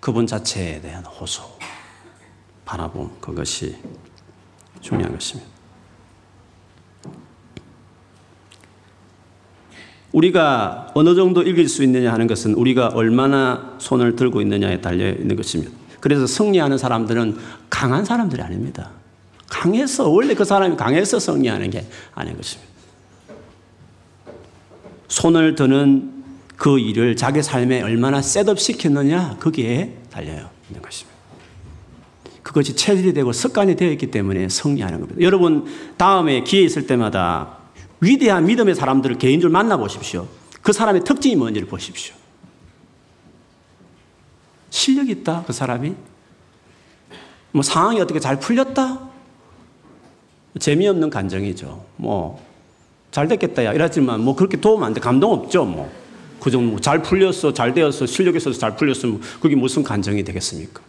그분 0.01 0.27
자체에 0.27 0.81
대한 0.81 1.05
호소 1.05 1.43
바라봄 2.65 3.19
그것이 3.21 3.77
중요한 4.81 5.13
것입니다. 5.13 5.54
우리가 10.15 10.93
어느 10.95 11.15
정도 11.17 11.43
읽을 11.43 11.69
수 11.69 11.83
있느냐 11.83 12.13
하는 12.13 12.29
것은 12.29 12.55
우리가 12.55 12.89
얼마나 12.95 13.75
손을 13.79 14.15
들고 14.15 14.41
있느냐에 14.43 14.81
달려 14.81 15.11
있는 15.11 15.35
것입니다. 15.35 15.73
그래서 15.99 16.27
승리하는 16.27 16.79
사람들은 16.79 17.37
강한 17.69 18.05
사람들이 18.05 18.41
아닙니다. 18.41 18.91
강해서 19.49 20.09
원래 20.09 20.35
그 20.35 20.45
사람이 20.45 20.77
강해서 20.77 21.19
승리하는 21.19 21.71
게 21.71 21.85
아닌 22.15 22.37
것입니다. 22.37 22.73
손을 25.09 25.57
드는 25.57 26.13
그 26.57 26.79
일을 26.79 27.17
자기 27.17 27.43
삶에 27.43 27.83
얼마나 27.83 28.23
셋업 28.23 28.61
시켰느냐 28.61 29.39
거기에 29.41 29.97
달려 30.11 30.31
있는 30.69 30.81
것입니다. 30.81 31.13
그것이 32.45 32.77
체질이 32.77 33.15
되고 33.15 33.33
습관이 33.33 33.75
되어 33.75 33.91
있기 33.91 34.13
때문에 34.13 34.49
승리하는 34.49 35.01
겁니다. 35.01 35.21
여러분 35.21 35.65
다음에 35.97 36.45
기회 36.45 36.63
있을 36.63 36.87
때마다 36.87 37.64
위대한 38.01 38.47
믿음의 38.47 38.75
사람들을 38.75 39.19
개인적으로 39.19 39.53
만나보십시오. 39.53 40.29
그 40.63 40.73
사람의 40.73 41.05
특징이 41.05 41.37
뭔지를 41.37 41.69
보십시오. 41.69 42.15
실력이 44.71 45.13
있다, 45.13 45.45
그 45.47 45.53
사람이. 45.53 45.95
뭐 47.53 47.63
상황이 47.63 48.01
어떻게 48.01 48.19
잘 48.19 48.41
풀렸다? 48.41 49.09
재미없는 50.59 51.11
감정이죠. 51.11 51.85
뭐, 51.97 52.45
잘 53.11 53.29
됐겠다, 53.29 53.65
야. 53.65 53.73
이러지만 53.73 54.21
뭐 54.21 54.35
그렇게 54.35 54.61
도움 54.61 54.83
안 54.83 54.93
돼. 54.93 55.01
감동 55.01 55.33
없죠, 55.33 55.65
뭐. 55.65 55.91
그 56.41 56.51
정도, 56.51 56.73
뭐잘 56.73 57.03
풀렸어, 57.03 57.55
잘 57.55 57.73
되었어, 57.73 58.07
실력 58.07 58.37
있어서 58.37 58.59
잘 58.59 58.77
풀렸으면 58.77 59.15
뭐 59.15 59.23
그게 59.41 59.55
무슨 59.55 59.83
감정이 59.83 60.25
되겠습니까? 60.25 60.83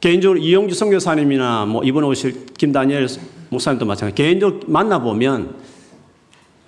개인적으로 0.00 0.38
이용주 0.38 0.74
선교사님이나 0.74 1.66
뭐 1.66 1.84
이번에 1.84 2.06
오실 2.06 2.46
김다니엘 2.54 3.06
목사님도 3.50 3.84
마찬가지. 3.84 4.14
개인적으로 4.14 4.60
만나보면 4.66 5.56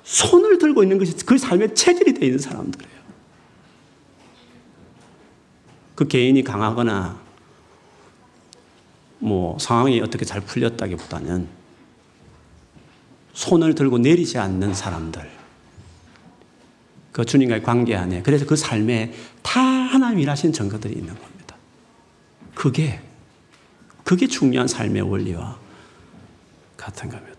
손을 0.05 0.59
들고 0.59 0.83
있는 0.83 0.99
것이 0.99 1.17
그 1.25 1.39
삶의 1.39 1.75
체질이 1.75 2.15
되어 2.15 2.27
있는 2.27 2.39
사람들이에요. 2.39 2.93
그 5.95 6.09
개인이 6.09 6.43
강하거나 6.43 7.21
뭐 9.19 9.57
상황이 9.59 10.01
어떻게 10.01 10.25
잘 10.25 10.41
풀렸다기보다는 10.41 11.47
손을 13.33 13.75
들고 13.75 13.99
내리지 13.99 14.39
않는 14.39 14.75
사람들. 14.75 15.31
그 17.13 17.25
주님과의 17.25 17.63
관계 17.63 17.95
안에. 17.95 18.23
그래서 18.23 18.47
그 18.47 18.57
삶에 18.57 19.13
다 19.43 19.61
하나님 19.61 20.21
일하신 20.21 20.53
증거들이 20.53 20.95
있는 20.95 21.15
겁니다. 21.15 21.57
그게, 22.55 23.01
그게 24.05 24.27
중요한 24.27 24.69
삶의 24.69 25.03
원리와 25.03 25.57
같은 26.77 27.09
겁니다. 27.09 27.33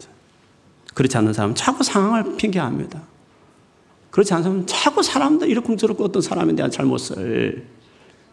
그렇지 0.94 1.18
않는 1.18 1.34
사람은 1.34 1.56
자꾸 1.56 1.84
상황을 1.84 2.36
핑계합니다. 2.38 3.02
그렇지 4.12 4.34
않은 4.34 4.44
사람은 4.44 4.68
자꾸 4.68 5.02
사람들 5.02 5.50
이렇고 5.50 5.76
저렇고 5.76 6.04
어떤 6.04 6.22
사람에 6.22 6.54
대한 6.56 6.70
잘못을 6.70 7.66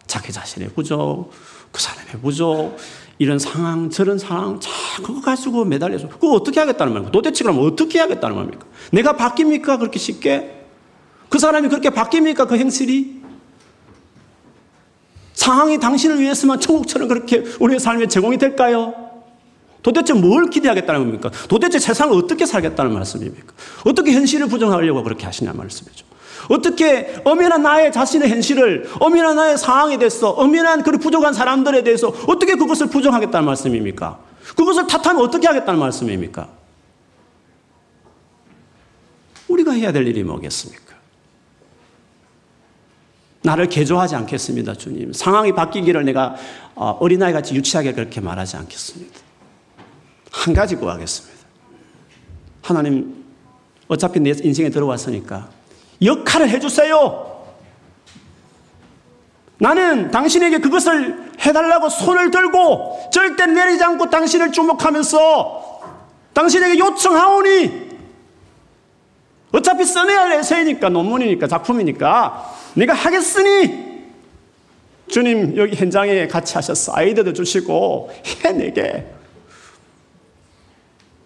자기 0.06 0.32
자신의 0.32 0.70
부족, 0.70 1.30
그 1.72 1.80
사람의 1.80 2.20
부족, 2.20 2.76
이런 3.18 3.38
상황, 3.38 3.90
저런 3.90 4.18
상황, 4.18 4.58
자, 4.60 4.70
그거 4.96 5.20
가지고 5.20 5.64
매달려서, 5.64 6.08
그거 6.08 6.32
어떻게 6.32 6.60
하겠다는 6.60 6.92
말입니까? 6.92 7.12
도대체 7.12 7.44
그럼 7.44 7.60
어떻게 7.60 7.98
하겠다는 7.98 8.36
말입니까? 8.36 8.66
내가 8.92 9.16
바뀝니까? 9.16 9.78
그렇게 9.78 9.98
쉽게? 9.98 10.66
그 11.28 11.38
사람이 11.38 11.68
그렇게 11.68 11.90
바뀝니까? 11.90 12.48
그 12.48 12.56
행실이? 12.56 13.19
상황이 15.40 15.80
당신을 15.80 16.20
위해서만 16.20 16.60
천국처럼 16.60 17.08
그렇게 17.08 17.42
우리의 17.60 17.80
삶에 17.80 18.08
제공이 18.08 18.36
될까요? 18.36 18.92
도대체 19.82 20.12
뭘 20.12 20.50
기대하겠다는 20.50 21.00
겁니까? 21.00 21.30
도대체 21.48 21.78
세상을 21.78 22.14
어떻게 22.14 22.44
살겠다는 22.44 22.92
말씀입니까? 22.92 23.54
어떻게 23.86 24.12
현실을 24.12 24.48
부정하려고 24.48 25.02
그렇게 25.02 25.24
하시냐 25.24 25.54
말씀이죠. 25.54 26.04
어떻게 26.50 27.22
엄연한 27.24 27.62
나의 27.62 27.90
자신의 27.90 28.28
현실을, 28.28 28.90
엄연한 29.00 29.36
나의 29.36 29.56
상황에 29.56 29.96
대해서, 29.96 30.28
엄연한 30.28 30.82
그 30.82 30.90
부족한 30.98 31.32
사람들에 31.32 31.84
대해서 31.84 32.08
어떻게 32.26 32.56
그것을 32.56 32.88
부정하겠다는 32.88 33.46
말씀입니까? 33.46 34.18
그것을 34.58 34.86
탓하면 34.86 35.22
어떻게 35.22 35.46
하겠다는 35.46 35.80
말씀입니까? 35.80 36.48
우리가 39.48 39.72
해야 39.72 39.90
될 39.90 40.06
일이 40.06 40.22
뭐겠습니까? 40.22 40.89
나를 43.42 43.68
개조하지 43.68 44.16
않겠습니다, 44.16 44.74
주님. 44.74 45.12
상황이 45.12 45.52
바뀌기를 45.54 46.04
내가 46.04 46.36
어, 46.74 46.96
어린아이 47.00 47.32
같이 47.32 47.54
유치하게 47.54 47.94
그렇게 47.94 48.20
말하지 48.20 48.56
않겠습니다. 48.56 49.18
한 50.30 50.54
가지 50.54 50.76
구하겠습니다. 50.76 51.40
하나님, 52.62 53.24
어차피 53.88 54.20
내 54.20 54.30
인생에 54.30 54.70
들어왔으니까 54.70 55.48
역할을 56.02 56.48
해주세요. 56.50 57.26
나는 59.58 60.10
당신에게 60.10 60.58
그것을 60.58 61.32
해달라고 61.44 61.88
손을 61.88 62.30
들고 62.30 63.10
절대 63.12 63.46
내리지 63.46 63.82
않고 63.84 64.08
당신을 64.08 64.52
주목하면서 64.52 65.80
당신에게 66.32 66.78
요청하오니 66.78 67.89
어차피 69.52 69.84
써내야 69.84 70.20
할 70.20 70.32
에세이니까 70.32 70.88
논문이니까 70.88 71.46
작품이니까 71.48 72.54
내가 72.74 72.94
하겠으니 72.94 73.90
주님 75.08 75.56
여기 75.56 75.74
현장에 75.74 76.28
같이 76.28 76.54
하셔서 76.54 76.92
아이디어도 76.94 77.32
주시고 77.32 78.10
해내게 78.44 79.06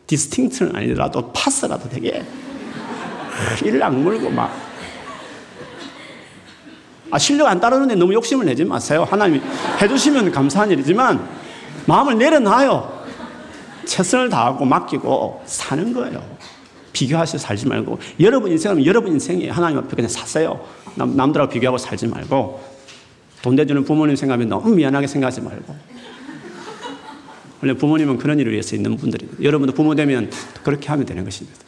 디스팅트는 0.07 0.75
아니더라도 0.75 1.33
파스라도 1.33 1.89
되게 1.89 2.25
이를 3.63 3.83
악물고 3.83 4.31
막 4.31 4.51
아, 7.11 7.19
실력 7.19 7.47
안 7.47 7.61
따르는데 7.61 7.95
너무 7.95 8.13
욕심을 8.15 8.47
내지 8.47 8.65
마세요. 8.65 9.07
하나님이 9.09 9.41
해주시면 9.81 10.33
감사한 10.33 10.71
일이지만 10.71 11.29
마음을 11.87 12.19
내려놔요. 12.19 13.05
최선을 13.85 14.31
다하고 14.31 14.65
맡기고 14.65 15.43
사는 15.45 15.93
거예요. 15.93 16.25
비교하셔 16.95 17.37
살지 17.37 17.67
말고 17.67 17.99
여러분 18.21 18.51
인생은 18.51 18.87
여러분 18.87 19.13
인생이 19.13 19.49
하나님 19.49 19.77
앞에 19.79 19.95
그냥 19.95 20.09
사세요. 20.09 20.65
남, 20.95 21.15
남들하고 21.15 21.53
비교하고 21.53 21.77
살지 21.77 22.07
말고 22.07 22.63
돈 23.43 23.57
대주는 23.57 23.85
부모님 23.85 24.17
생각하면 24.17 24.49
너무 24.49 24.75
미안하게 24.75 25.07
생각하지 25.07 25.43
말고 25.43 25.77
원래 27.61 27.75
부모님은 27.75 28.17
그런 28.17 28.39
일을 28.39 28.53
위해서 28.53 28.75
있는 28.75 28.97
분들이 28.97 29.29
여러분도 29.43 29.75
부모 29.75 29.95
되면 29.95 30.31
그렇게 30.63 30.89
하면 30.89 31.05
되는 31.05 31.25
것입니다. 31.25 31.59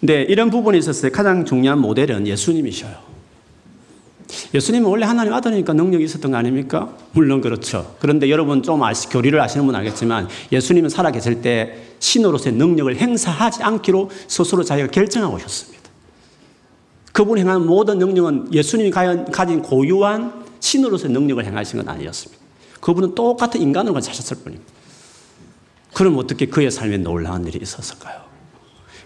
근데 0.00 0.22
이런 0.22 0.48
부분에 0.50 0.78
있어서 0.78 1.10
가장 1.10 1.44
중요한 1.44 1.80
모델은 1.80 2.26
예수님이셔요. 2.26 3.17
예수님은 4.52 4.88
원래 4.88 5.06
하나님 5.06 5.32
아들이니까 5.32 5.72
능력이 5.72 6.04
있었던 6.04 6.30
거 6.30 6.36
아닙니까? 6.36 6.94
물론 7.12 7.40
그렇죠. 7.40 7.96
그런데 7.98 8.30
여러분 8.30 8.62
좀 8.62 8.82
아시, 8.82 9.08
교리를 9.08 9.38
아시는 9.40 9.66
분 9.66 9.74
알겠지만 9.74 10.28
예수님은 10.52 10.90
살아계실 10.90 11.42
때 11.42 11.78
신으로서의 11.98 12.56
능력을 12.56 12.94
행사하지 12.96 13.62
않기로 13.62 14.10
스스로 14.26 14.62
자기가 14.62 14.88
결정하고 14.88 15.36
오셨습니다. 15.36 15.88
그분이 17.12 17.40
행한 17.40 17.66
모든 17.66 17.98
능력은 17.98 18.52
예수님이 18.52 18.90
가진 18.90 19.62
고유한 19.62 20.44
신으로서의 20.60 21.12
능력을 21.12 21.44
행하신 21.44 21.82
건 21.82 21.88
아니었습니다. 21.88 22.42
그분은 22.80 23.14
똑같은 23.14 23.60
인간으로 23.60 24.00
사셨을 24.00 24.38
뿐입니다. 24.44 24.72
그럼 25.94 26.16
어떻게 26.18 26.46
그의 26.46 26.70
삶에 26.70 26.98
놀라운 26.98 27.44
일이 27.46 27.58
있었을까요? 27.60 28.27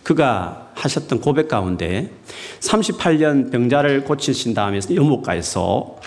그가 0.02 0.70
하셨던 0.74 1.20
고백 1.20 1.48
가운데 1.48 2.12
38년 2.60 3.50
병자를 3.50 4.04
고치신 4.04 4.54
다음에 4.54 4.80
연못가에서 4.92 5.98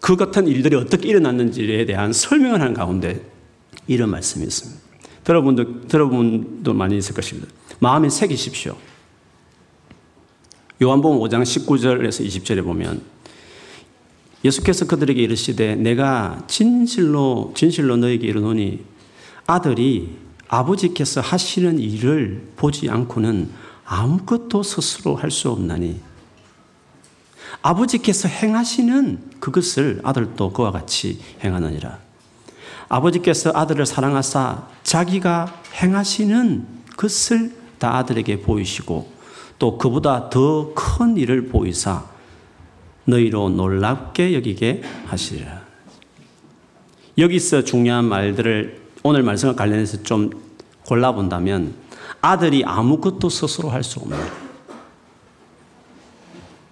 그 0.00 0.16
같은 0.16 0.46
일들이 0.46 0.76
어떻게 0.76 1.08
일어났는지에 1.08 1.86
대한 1.86 2.12
설명을 2.12 2.60
하는 2.60 2.74
가운데 2.74 3.20
이런 3.86 4.10
말씀이 4.10 4.44
있습니다. 4.44 4.80
여러분도, 5.28 5.64
여러분도 5.92 6.72
많이 6.72 6.96
있을 6.96 7.14
것입니다. 7.14 7.48
마음에 7.80 8.08
새기십시오. 8.08 8.76
요한복음 10.80 11.18
5장 11.18 11.42
19절에서 11.42 12.24
20절에 12.26 12.62
보면 12.62 13.02
예수께서 14.44 14.86
그들에게 14.86 15.20
이르시되 15.20 15.74
내가 15.74 16.44
진실로 16.46 17.52
진실로 17.56 17.96
너에게 17.96 18.26
이르노니 18.28 18.84
아들이 19.46 20.16
아버지께서 20.48 21.20
하시는 21.20 21.78
일을 21.78 22.42
보지 22.56 22.88
않고는 22.90 23.50
아무것도 23.84 24.62
스스로 24.62 25.16
할 25.16 25.30
수 25.30 25.50
없나니 25.50 26.00
아버지께서 27.62 28.28
행하시는 28.28 29.18
그것을 29.40 30.00
아들도 30.04 30.52
그와 30.52 30.70
같이 30.70 31.20
행하느니라. 31.42 31.98
아버지께서 32.88 33.52
아들을 33.54 33.84
사랑하사 33.84 34.68
자기가 34.82 35.62
행하시는 35.74 36.66
것을 36.96 37.54
다 37.78 37.96
아들에게 37.96 38.40
보이시고 38.42 39.12
또 39.58 39.76
그보다 39.78 40.30
더 40.30 40.72
큰 40.74 41.16
일을 41.16 41.48
보이사 41.48 42.04
너희로 43.04 43.50
놀랍게 43.50 44.34
여기게 44.34 44.82
하시리라. 45.06 45.62
여기서 47.16 47.64
중요한 47.64 48.04
말들을 48.04 48.77
오늘 49.02 49.22
말씀과 49.22 49.54
관련해서 49.54 50.02
좀 50.02 50.30
골라본다면 50.86 51.74
아들이 52.20 52.64
아무것도 52.64 53.28
스스로 53.28 53.68
할 53.70 53.82
수 53.82 54.00
없는 54.00 54.18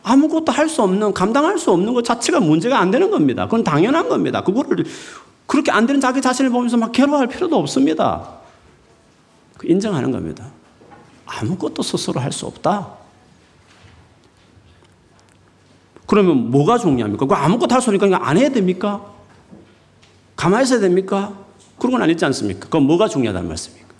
아무것도 0.02 0.52
할 0.52 0.68
수 0.68 0.82
없는 0.82 1.12
감당할 1.14 1.58
수 1.58 1.72
없는 1.72 1.92
것 1.94 2.04
자체가 2.04 2.40
문제가 2.40 2.78
안 2.78 2.90
되는 2.90 3.10
겁니다. 3.10 3.44
그건 3.46 3.64
당연한 3.64 4.08
겁니다. 4.08 4.42
그거를 4.42 4.84
그렇게 5.46 5.70
안 5.72 5.86
되는 5.86 6.00
자기 6.00 6.20
자신을 6.20 6.50
보면서 6.50 6.76
막 6.76 6.92
괴로워할 6.92 7.26
필요도 7.26 7.56
없습니다. 7.56 8.28
그 9.58 9.66
인정하는 9.68 10.10
겁니다. 10.12 10.46
아무것도 11.26 11.82
스스로 11.82 12.20
할 12.20 12.30
수 12.32 12.46
없다. 12.46 12.88
그러면 16.06 16.50
뭐가 16.52 16.78
중요합니까? 16.78 17.26
그 17.26 17.34
아무것도 17.34 17.74
할 17.74 17.80
수 17.82 17.90
없으니까 17.90 18.18
안 18.28 18.36
해야 18.36 18.48
됩니까? 18.48 19.04
가만히 20.36 20.64
있어야 20.64 20.78
됩니까? 20.80 21.45
그런 21.78 21.92
건 21.92 22.02
아니지 22.02 22.24
않습니까? 22.24 22.60
그건 22.60 22.84
뭐가 22.84 23.08
중요하다는 23.08 23.48
말씀입니까? 23.48 23.94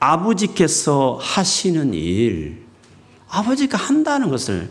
아버지께서 0.00 1.18
하시는 1.20 1.92
일, 1.94 2.64
아버지가 3.28 3.76
한다는 3.76 4.30
것을 4.30 4.70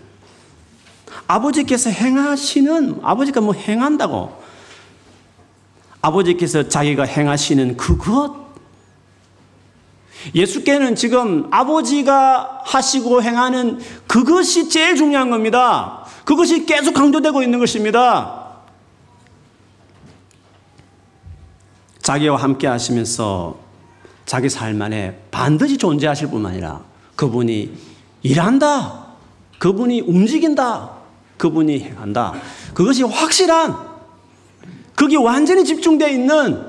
아버지께서 1.28 1.90
행하시는, 1.90 3.00
아버지가 3.02 3.42
뭐 3.42 3.54
행한다고 3.54 4.42
아버지께서 6.02 6.70
자기가 6.70 7.04
행하시는 7.04 7.76
그것, 7.76 8.48
예수께는 10.34 10.96
지금 10.96 11.48
아버지가 11.52 12.62
하시고 12.64 13.22
행하는 13.22 13.80
그것이 14.08 14.70
제일 14.70 14.96
중요한 14.96 15.30
겁니다. 15.30 16.06
그것이 16.26 16.66
계속 16.66 16.94
강조되고 16.94 17.44
있는 17.44 17.60
것입니다. 17.60 18.47
자기와 22.08 22.38
함께 22.38 22.68
하시면서 22.68 23.60
자기 24.26 24.48
삶 24.48 24.82
안에 24.82 25.24
반드시 25.30 25.78
존재하실 25.78 26.30
뿐만 26.30 26.54
아니라 26.54 26.82
그분이 27.18 27.74
일한다. 28.24 29.08
그분이 29.60 30.02
움직인다. 30.02 30.92
그분이 31.38 31.82
행한다. 31.82 32.34
그것이 32.74 33.04
확실한, 33.04 33.76
그게 34.96 35.18
완전히 35.18 35.66
집중되어 35.66 36.08
있는 36.08 36.66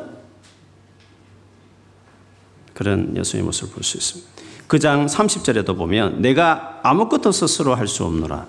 그런 2.75 3.17
예수의 3.17 3.45
모습을 3.45 3.75
볼 3.75 3.85
수 3.85 3.97
있습니다. 3.97 4.29
그 4.67 4.81
장 4.81 5.07
30절에도 5.07 5.77
보면 5.77 6.21
내가 6.21 6.81
아무것도 6.83 7.31
스스로 7.31 7.77
할 7.77 7.87
수 7.87 8.05
없노라. 8.05 8.45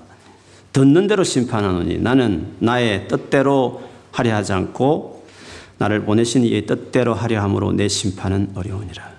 듣는 0.74 1.06
대로 1.06 1.24
심판하노니 1.24 2.00
나는 2.00 2.56
나의 2.58 3.08
뜻대로 3.08 3.84
하려 4.12 4.34
하지 4.36 4.54
않고 4.54 5.19
나를 5.80 6.04
보내신 6.04 6.44
이의 6.44 6.66
뜻대로 6.66 7.14
하려 7.14 7.42
함으로 7.42 7.72
내 7.72 7.88
심판은 7.88 8.52
어려우니라. 8.56 9.12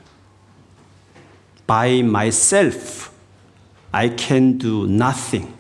By 1.67 2.01
myself 2.01 3.11
I 3.93 4.15
can 4.17 4.59
do 4.59 4.85
nothing. 4.85 5.53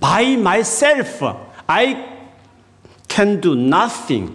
By 0.00 0.34
myself 0.34 1.24
I 1.66 1.96
can 3.10 3.40
do 3.40 3.52
nothing. 3.52 4.32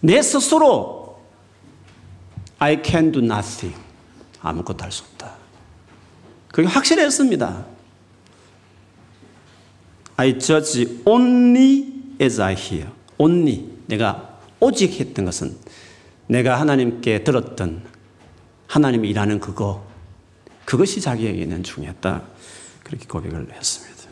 내 0.00 0.20
스스로 0.20 1.18
I 2.58 2.80
can 2.84 3.10
do 3.10 3.22
nothing. 3.22 3.76
아무것도 4.42 4.84
할 4.84 4.92
수 4.92 5.04
없다. 5.04 5.32
그게 6.48 6.68
확실했습니다. 6.68 7.64
I 10.16 10.38
judge 10.38 11.00
only 11.06 11.86
as 12.20 12.40
I 12.40 12.54
hear. 12.54 12.90
only. 13.16 13.64
내가 13.86 14.31
오직 14.62 15.00
했던 15.00 15.24
것은 15.24 15.56
내가 16.28 16.60
하나님께 16.60 17.24
들었던 17.24 17.82
하나님이 18.68 19.08
일하는 19.10 19.40
그거, 19.40 19.84
그것이 20.64 21.00
자기에게는 21.00 21.64
중요했다. 21.64 22.22
그렇게 22.84 23.06
고백을 23.08 23.48
했습니다. 23.52 24.02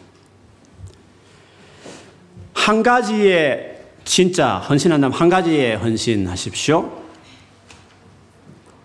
한 2.53 2.83
가지의 2.83 3.81
진짜 4.05 4.59
헌신한다면 4.59 5.17
한 5.17 5.29
가지의 5.29 5.77
헌신하십시오. 5.77 7.01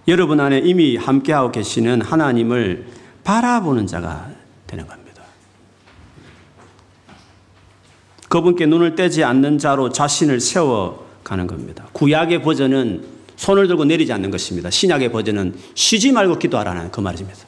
여러분 0.07 0.39
안에 0.39 0.59
이미 0.59 0.97
함께하고 0.97 1.51
계시는 1.51 2.01
하나님을 2.01 2.85
바라보는 3.23 3.87
자가 3.87 4.29
되는 4.67 4.85
겁니다. 4.85 5.23
그분께 8.29 8.67
눈을 8.67 8.93
떼지 8.93 9.23
않는 9.23 9.57
자로 9.57 9.89
자신을 9.89 10.39
세워 10.39 11.04
가는 11.25 11.47
겁니다. 11.47 11.89
구약의 11.91 12.41
버전은 12.41 13.03
손을 13.35 13.67
들고 13.67 13.83
내리지 13.83 14.13
않는 14.13 14.31
것입니다. 14.31 14.69
신약의 14.69 15.11
버전은 15.11 15.57
쉬지 15.73 16.13
말고 16.13 16.39
기도하라는 16.39 16.91
그 16.91 17.01
말입니다. 17.01 17.39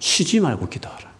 쉬지 0.00 0.40
말고 0.40 0.68
기도하라. 0.68 1.12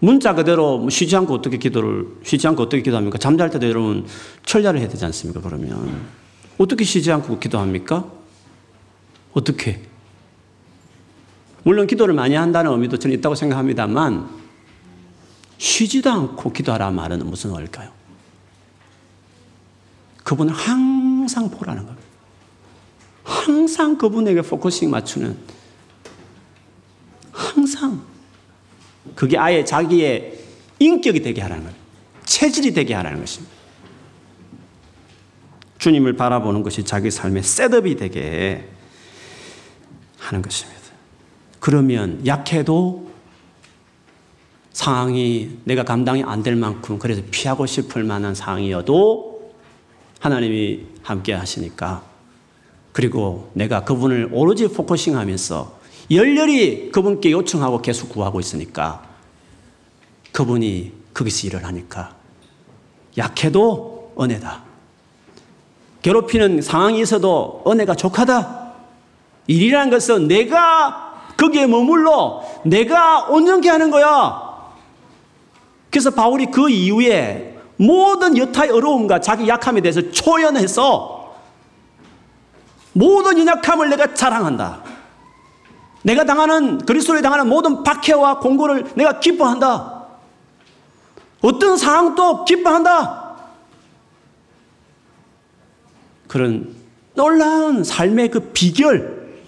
문자 0.00 0.34
그대로 0.34 0.78
뭐 0.78 0.90
쉬지 0.90 1.16
않고 1.16 1.34
어떻게 1.34 1.56
기도를, 1.56 2.06
쉬지 2.22 2.46
않고 2.46 2.62
어떻게 2.62 2.82
기도합니까? 2.82 3.18
잠잘 3.18 3.50
때도 3.50 3.68
여러분 3.68 4.06
철야를 4.44 4.78
해야 4.78 4.88
되지 4.88 5.04
않습니까? 5.06 5.40
그러면. 5.40 6.06
어떻게 6.58 6.84
쉬지 6.84 7.10
않고 7.10 7.40
기도합니까? 7.40 8.08
어떻게? 9.32 9.82
물론 11.64 11.88
기도를 11.88 12.14
많이 12.14 12.36
한다는 12.36 12.70
의미도 12.70 12.98
저는 12.98 13.16
있다고 13.18 13.34
생각합니다만 13.34 14.28
쉬지도 15.56 16.10
않고 16.10 16.52
기도하라 16.52 16.92
말은 16.92 17.26
무슨 17.26 17.50
말일까요? 17.50 17.97
그분을 20.28 20.52
항상 20.52 21.50
보라는 21.50 21.86
겁니다. 21.86 22.06
항상 23.24 23.96
그분에게 23.96 24.42
focusing 24.42 24.90
맞추는 24.90 25.38
항상 27.32 28.02
그게 29.14 29.38
아예 29.38 29.64
자기의 29.64 30.38
인격이 30.80 31.22
되게 31.22 31.40
하라는 31.40 31.64
거예요. 31.64 31.78
체질이 32.26 32.74
되게 32.74 32.92
하라는 32.92 33.20
것입니다. 33.20 33.54
주님을 35.78 36.16
바라보는 36.16 36.62
것이 36.62 36.84
자기 36.84 37.10
삶의 37.10 37.42
setup이 37.42 37.96
되게 37.96 38.68
하는 40.18 40.42
것입니다. 40.42 40.78
그러면 41.58 42.20
약해도 42.26 43.10
상황이 44.72 45.58
내가 45.64 45.84
감당이 45.84 46.22
안 46.22 46.42
될 46.42 46.54
만큼 46.54 46.98
그래서 46.98 47.22
피하고 47.30 47.64
싶을 47.64 48.04
만한 48.04 48.34
상황이어도 48.34 49.37
하나님이 50.18 50.86
함께 51.02 51.32
하시니까 51.32 52.02
그리고 52.92 53.50
내가 53.54 53.84
그분을 53.84 54.30
오로지 54.32 54.68
focusing 54.68 55.16
하면서 55.16 55.78
열렬히 56.10 56.90
그분께 56.90 57.30
요청하고 57.32 57.82
계속 57.82 58.08
구하고 58.08 58.40
있으니까 58.40 59.06
그분이 60.32 60.92
거기서 61.14 61.46
일을 61.46 61.64
하니까 61.64 62.14
약해도 63.16 64.14
은혜다. 64.20 64.62
괴롭히는 66.02 66.62
상황이 66.62 67.00
있어도 67.00 67.62
은혜가 67.66 67.94
족하다. 67.94 68.72
일이라는 69.46 69.90
것은 69.90 70.28
내가 70.28 71.32
거기에 71.36 71.66
머물러 71.66 72.42
내가 72.64 73.26
온전케 73.28 73.68
하는 73.68 73.90
거야. 73.90 74.48
그래서 75.90 76.10
바울이 76.10 76.46
그 76.46 76.70
이후에 76.70 77.57
모든 77.78 78.36
여타의 78.36 78.70
어려움과 78.70 79.20
자기 79.20 79.48
약함에 79.48 79.80
대해서 79.80 80.02
초연해서 80.10 81.34
모든 82.92 83.38
연약함을 83.38 83.88
내가 83.88 84.14
자랑한다. 84.14 84.82
내가 86.02 86.24
당하는 86.24 86.78
그리스도에 86.78 87.22
당하는 87.22 87.48
모든 87.48 87.82
박해와 87.82 88.40
공고를 88.40 88.92
내가 88.94 89.20
기뻐한다. 89.20 90.06
어떤 91.40 91.76
상황도 91.76 92.44
기뻐한다. 92.44 93.36
그런 96.26 96.74
놀라운 97.14 97.84
삶의 97.84 98.30
그 98.30 98.40
비결, 98.52 99.38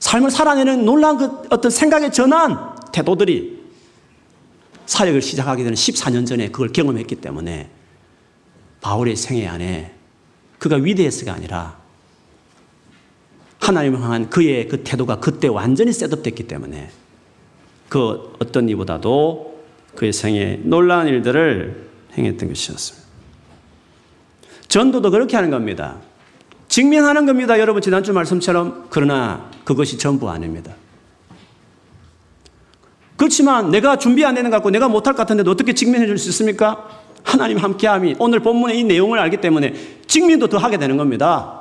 삶을 0.00 0.30
살아내는 0.30 0.84
놀라운 0.84 1.18
그 1.18 1.42
어떤 1.50 1.70
생각의 1.70 2.12
전환, 2.12 2.74
태도들이 2.92 3.57
사역을 4.88 5.20
시작하기 5.20 5.64
전에 5.64 5.74
14년 5.74 6.26
전에 6.26 6.48
그걸 6.48 6.72
경험했기 6.72 7.16
때문에 7.16 7.68
바울의 8.80 9.16
생애 9.16 9.46
안에 9.46 9.94
그가 10.58 10.76
위대해서가 10.76 11.34
아니라 11.34 11.76
하나님을 13.60 14.00
향한 14.00 14.30
그의 14.30 14.66
그 14.66 14.82
태도가 14.84 15.20
그때 15.20 15.46
완전히 15.46 15.92
셋업됐기 15.92 16.48
때문에 16.48 16.90
그 17.90 18.32
어떤 18.38 18.70
이보다도 18.70 19.62
그의 19.94 20.14
생에 20.14 20.60
놀라운 20.62 21.06
일들을 21.06 21.88
행했던 22.16 22.48
것이었습니다. 22.48 23.06
전도도 24.68 25.10
그렇게 25.10 25.36
하는 25.36 25.50
겁니다. 25.50 25.98
직면하는 26.68 27.26
겁니다. 27.26 27.58
여러분 27.58 27.82
지난주 27.82 28.14
말씀처럼 28.14 28.86
그러나 28.88 29.50
그것이 29.64 29.98
전부 29.98 30.30
아닙니다. 30.30 30.74
그렇지만 33.18 33.70
내가 33.70 33.98
준비 33.98 34.24
안 34.24 34.34
되는 34.36 34.48
것 34.48 34.56
같고 34.58 34.70
내가 34.70 34.88
못할 34.88 35.12
것 35.14 35.26
같은데 35.26 35.48
어떻게 35.50 35.74
직면해 35.74 36.06
줄 36.06 36.16
수 36.18 36.28
있습니까? 36.30 36.88
하나님 37.24 37.58
함께함이 37.58 38.14
오늘 38.20 38.40
본문의 38.40 38.78
이 38.78 38.84
내용을 38.84 39.18
알기 39.18 39.38
때문에 39.38 39.74
직면도 40.06 40.46
더 40.46 40.56
하게 40.56 40.78
되는 40.78 40.96
겁니다. 40.96 41.58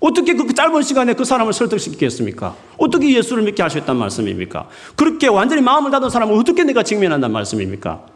어떻게 0.00 0.34
그 0.34 0.52
짧은 0.52 0.82
시간에 0.82 1.12
그 1.12 1.24
사람을 1.24 1.52
설득시키겠습니까? 1.52 2.56
어떻게 2.78 3.14
예수를 3.14 3.42
믿게 3.44 3.62
있단 3.76 3.96
말씀입니까? 3.96 4.68
그렇게 4.96 5.28
완전히 5.28 5.60
마음을 5.60 5.90
닫은 5.90 6.08
사람을 6.08 6.34
어떻게 6.34 6.64
내가 6.64 6.82
직면한단 6.82 7.30
말씀입니까? 7.30 8.06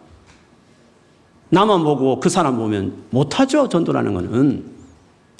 나만 1.51 1.85
보고 1.85 2.19
그 2.19 2.29
사람 2.31 2.57
보면 2.57 3.05
못하죠, 3.11 3.69
전도라는 3.69 4.15
것은. 4.15 4.65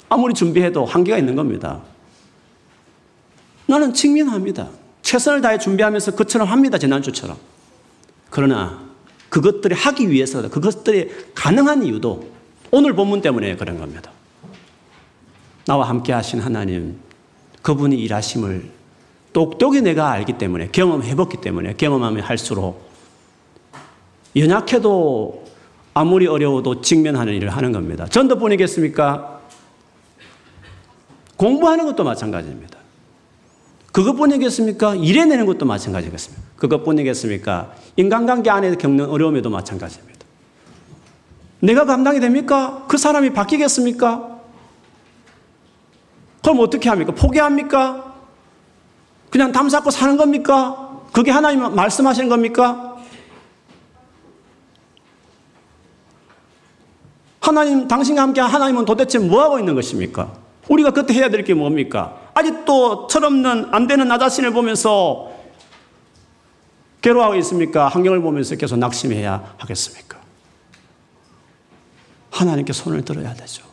아무리 0.09 0.33
준비해도 0.35 0.85
한계가 0.85 1.17
있는 1.17 1.35
겁니다. 1.35 1.81
나는 3.65 3.93
직면합니다. 3.93 4.67
최선을 5.11 5.41
다해 5.41 5.57
준비하면서 5.57 6.15
그처럼 6.15 6.47
합니다, 6.47 6.77
지난주처럼. 6.77 7.35
그러나 8.29 8.79
그것들을 9.27 9.75
하기 9.75 10.09
위해서, 10.09 10.49
그것들이 10.49 11.11
가능한 11.35 11.83
이유도 11.83 12.31
오늘 12.71 12.95
본문 12.95 13.19
때문에 13.19 13.57
그런 13.57 13.77
겁니다. 13.77 14.09
나와 15.65 15.89
함께 15.89 16.13
하신 16.13 16.39
하나님, 16.39 16.97
그분이 17.61 17.97
일하심을 17.97 18.69
똑똑히 19.33 19.81
내가 19.81 20.11
알기 20.11 20.37
때문에, 20.37 20.69
경험해봤기 20.71 21.41
때문에, 21.41 21.73
경험하면 21.73 22.23
할수록 22.23 22.89
연약해도 24.37 25.43
아무리 25.93 26.25
어려워도 26.25 26.79
직면하는 26.79 27.33
일을 27.33 27.49
하는 27.49 27.73
겁니다. 27.73 28.07
전도 28.07 28.37
뿐이겠습니까? 28.37 29.41
공부하는 31.35 31.85
것도 31.85 32.05
마찬가지입니다. 32.05 32.80
그것뿐이겠습니까? 33.91 34.95
일해내는 34.95 35.45
것도 35.45 35.65
마찬가지겠습니까? 35.65 36.43
그것뿐이겠습니까? 36.55 37.73
인간관계 37.97 38.49
안에 38.49 38.75
겪는 38.75 39.09
어려움에도 39.09 39.49
마찬가지입니다. 39.49 40.11
내가 41.59 41.85
감당이 41.85 42.19
됩니까? 42.19 42.85
그 42.87 42.97
사람이 42.97 43.31
바뀌겠습니까? 43.33 44.39
그럼 46.41 46.59
어떻게 46.59 46.89
합니까? 46.89 47.13
포기합니까? 47.13 48.15
그냥 49.29 49.51
담 49.51 49.69
잡고 49.69 49.91
사는 49.91 50.17
겁니까? 50.17 51.01
그게 51.13 51.31
하나님 51.31 51.75
말씀하시는 51.75 52.29
겁니까? 52.29 52.97
하나님, 57.41 57.87
당신과 57.87 58.21
함께 58.21 58.39
하나님은 58.39 58.85
도대체 58.85 59.19
뭐 59.19 59.41
하고 59.41 59.59
있는 59.59 59.75
것입니까? 59.75 60.40
우리가 60.67 60.91
그때 60.91 61.13
해야 61.13 61.29
될 61.29 61.43
게 61.43 61.53
뭡니까? 61.53 62.29
아직도 62.33 63.07
철없는 63.07 63.67
안 63.73 63.87
되는 63.87 64.07
나 64.07 64.17
자신을 64.17 64.51
보면서 64.51 65.31
괴로워하고 67.01 67.35
있습니까? 67.37 67.87
환경을 67.87 68.21
보면서 68.21 68.55
계속 68.55 68.77
낙심해야 68.77 69.55
하겠습니까? 69.57 70.19
하나님께 72.29 72.73
손을 72.73 73.03
들어야 73.03 73.33
되죠. 73.33 73.63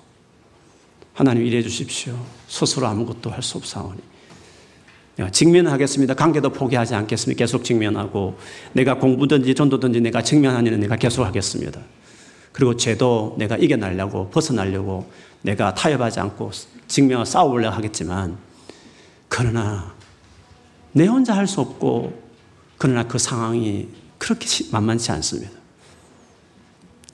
하나님 1.14 1.44
일해 1.46 1.62
주십시오. 1.62 2.14
스스로 2.46 2.86
아무것도 2.86 3.30
할 3.30 3.42
수 3.42 3.58
없사오니. 3.58 4.00
직면하겠습니다. 5.32 6.14
관계도 6.14 6.50
포기하지 6.50 6.94
않겠습니다. 6.94 7.38
계속 7.38 7.64
직면하고 7.64 8.38
내가 8.72 8.94
공부든지 8.98 9.54
전도든지 9.54 10.00
내가 10.00 10.22
직면하는 10.22 10.78
내가 10.80 10.96
계속 10.96 11.24
하겠습니다. 11.24 11.80
그리고 12.52 12.76
죄도 12.76 13.34
내가 13.38 13.56
이겨내려고 13.56 14.30
벗어나려고 14.30 15.10
내가 15.42 15.74
타협하지 15.74 16.20
않고 16.20 16.50
직면을 16.88 17.26
싸우려고 17.26 17.74
하겠지만 17.76 18.38
그러나 19.28 19.94
내 20.92 21.06
혼자 21.06 21.34
할 21.36 21.46
수 21.46 21.60
없고 21.60 22.22
그러나 22.78 23.06
그 23.06 23.18
상황이 23.18 23.88
그렇게 24.18 24.46
만만치 24.72 25.10
않습니다. 25.12 25.52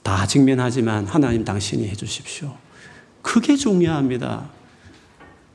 다 0.03 0.25
직면하지만 0.27 1.05
하나님 1.07 1.43
당신이 1.43 1.87
해주십시오. 1.89 2.55
그게 3.21 3.55
중요합니다. 3.55 4.49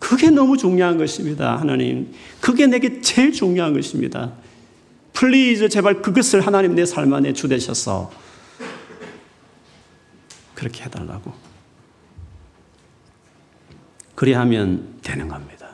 그게 0.01 0.31
너무 0.31 0.57
중요한 0.57 0.99
것입니다. 0.99 1.57
하나님. 1.57 2.13
그게 2.41 2.67
내게 2.67 3.01
제일 3.01 3.33
중요한 3.33 3.73
것입니다. 3.75 4.33
please 5.13 5.69
제발 5.69 6.03
그것을 6.03 6.41
하나님 6.47 6.75
내 6.75 6.85
삶 6.85 7.13
안에 7.13 7.33
주되셔서 7.33 8.11
그렇게 10.55 10.85
해달라고. 10.85 11.33
그리하면 14.21 14.99
되는 15.01 15.29
겁니다. 15.29 15.71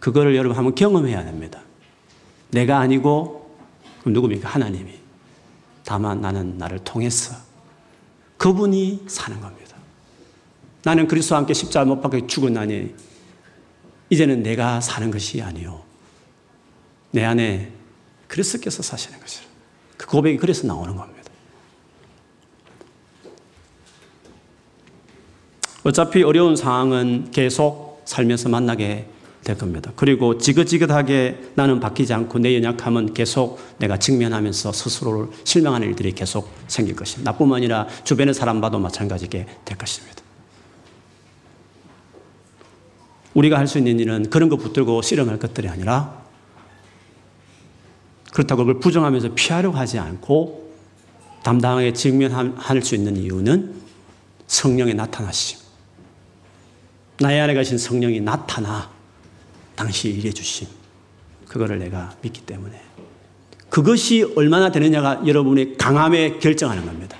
그거를 0.00 0.34
여러분 0.34 0.58
한번 0.58 0.74
경험해야 0.74 1.24
됩니다. 1.24 1.60
내가 2.50 2.80
아니고 2.80 3.56
그럼 4.00 4.14
누굽니까? 4.14 4.48
하나님이. 4.48 4.98
다만 5.84 6.20
나는 6.20 6.58
나를 6.58 6.80
통해서 6.80 7.36
그분이 8.36 9.04
사는 9.06 9.40
겁니다. 9.40 9.76
나는 10.82 11.06
그리스도와 11.06 11.38
함께 11.38 11.54
십자가 11.54 11.84
못 11.86 12.00
박혀 12.00 12.26
죽었나니 12.26 12.96
이제는 14.10 14.42
내가 14.42 14.80
사는 14.80 15.08
것이 15.12 15.40
아니요. 15.40 15.80
내 17.12 17.24
안에 17.24 17.72
그리스도께서 18.26 18.82
사시는 18.82 19.20
것이라. 19.20 19.46
그 19.96 20.08
고백이 20.08 20.38
그래서 20.38 20.66
나오는 20.66 20.96
겁니다. 20.96 21.17
어차피 25.88 26.22
어려운 26.22 26.54
상황은 26.54 27.30
계속 27.30 28.02
살면서 28.04 28.50
만나게 28.50 29.06
될 29.42 29.56
겁니다. 29.56 29.90
그리고 29.96 30.36
지긋지긋하게 30.36 31.52
나는 31.54 31.80
바뀌지 31.80 32.12
않고 32.12 32.40
내 32.40 32.54
연약함은 32.56 33.14
계속 33.14 33.58
내가 33.78 33.98
직면하면서 33.98 34.70
스스로를 34.72 35.28
실망하는 35.44 35.88
일들이 35.88 36.12
계속 36.12 36.52
생길 36.66 36.94
것입니다. 36.94 37.32
나뿐만 37.32 37.56
아니라 37.56 37.86
주변의 38.04 38.34
사람 38.34 38.60
봐도 38.60 38.78
마찬가지게 38.78 39.46
될 39.64 39.78
것입니다. 39.78 40.16
우리가 43.32 43.56
할 43.56 43.66
수 43.66 43.78
있는 43.78 43.98
일은 43.98 44.28
그런 44.28 44.50
거 44.50 44.56
붙들고 44.56 45.00
씨름할 45.00 45.38
것들이 45.38 45.68
아니라 45.68 46.22
그렇다고 48.34 48.66
그걸 48.66 48.80
부정하면서 48.80 49.30
피하려고 49.34 49.78
하지 49.78 49.98
않고 49.98 50.70
담당하게 51.44 51.94
직면할 51.94 52.82
수 52.82 52.94
있는 52.94 53.16
이유는 53.16 53.74
성령의 54.48 54.94
나타나심. 54.94 55.67
나의 57.20 57.40
안에 57.40 57.54
계신 57.54 57.78
성령이 57.78 58.20
나타나 58.20 58.90
당시 59.74 60.08
일해 60.10 60.32
주심. 60.32 60.68
그거를 61.46 61.78
내가 61.78 62.14
믿기 62.22 62.42
때문에. 62.42 62.80
그것이 63.70 64.32
얼마나 64.36 64.70
되느냐가 64.70 65.22
여러분의 65.26 65.76
강함에 65.76 66.38
결정하는 66.38 66.84
겁니다. 66.86 67.16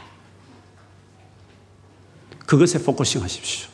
그것에 2.46 2.82
focusing 2.82 3.22
하십시오. 3.22 3.68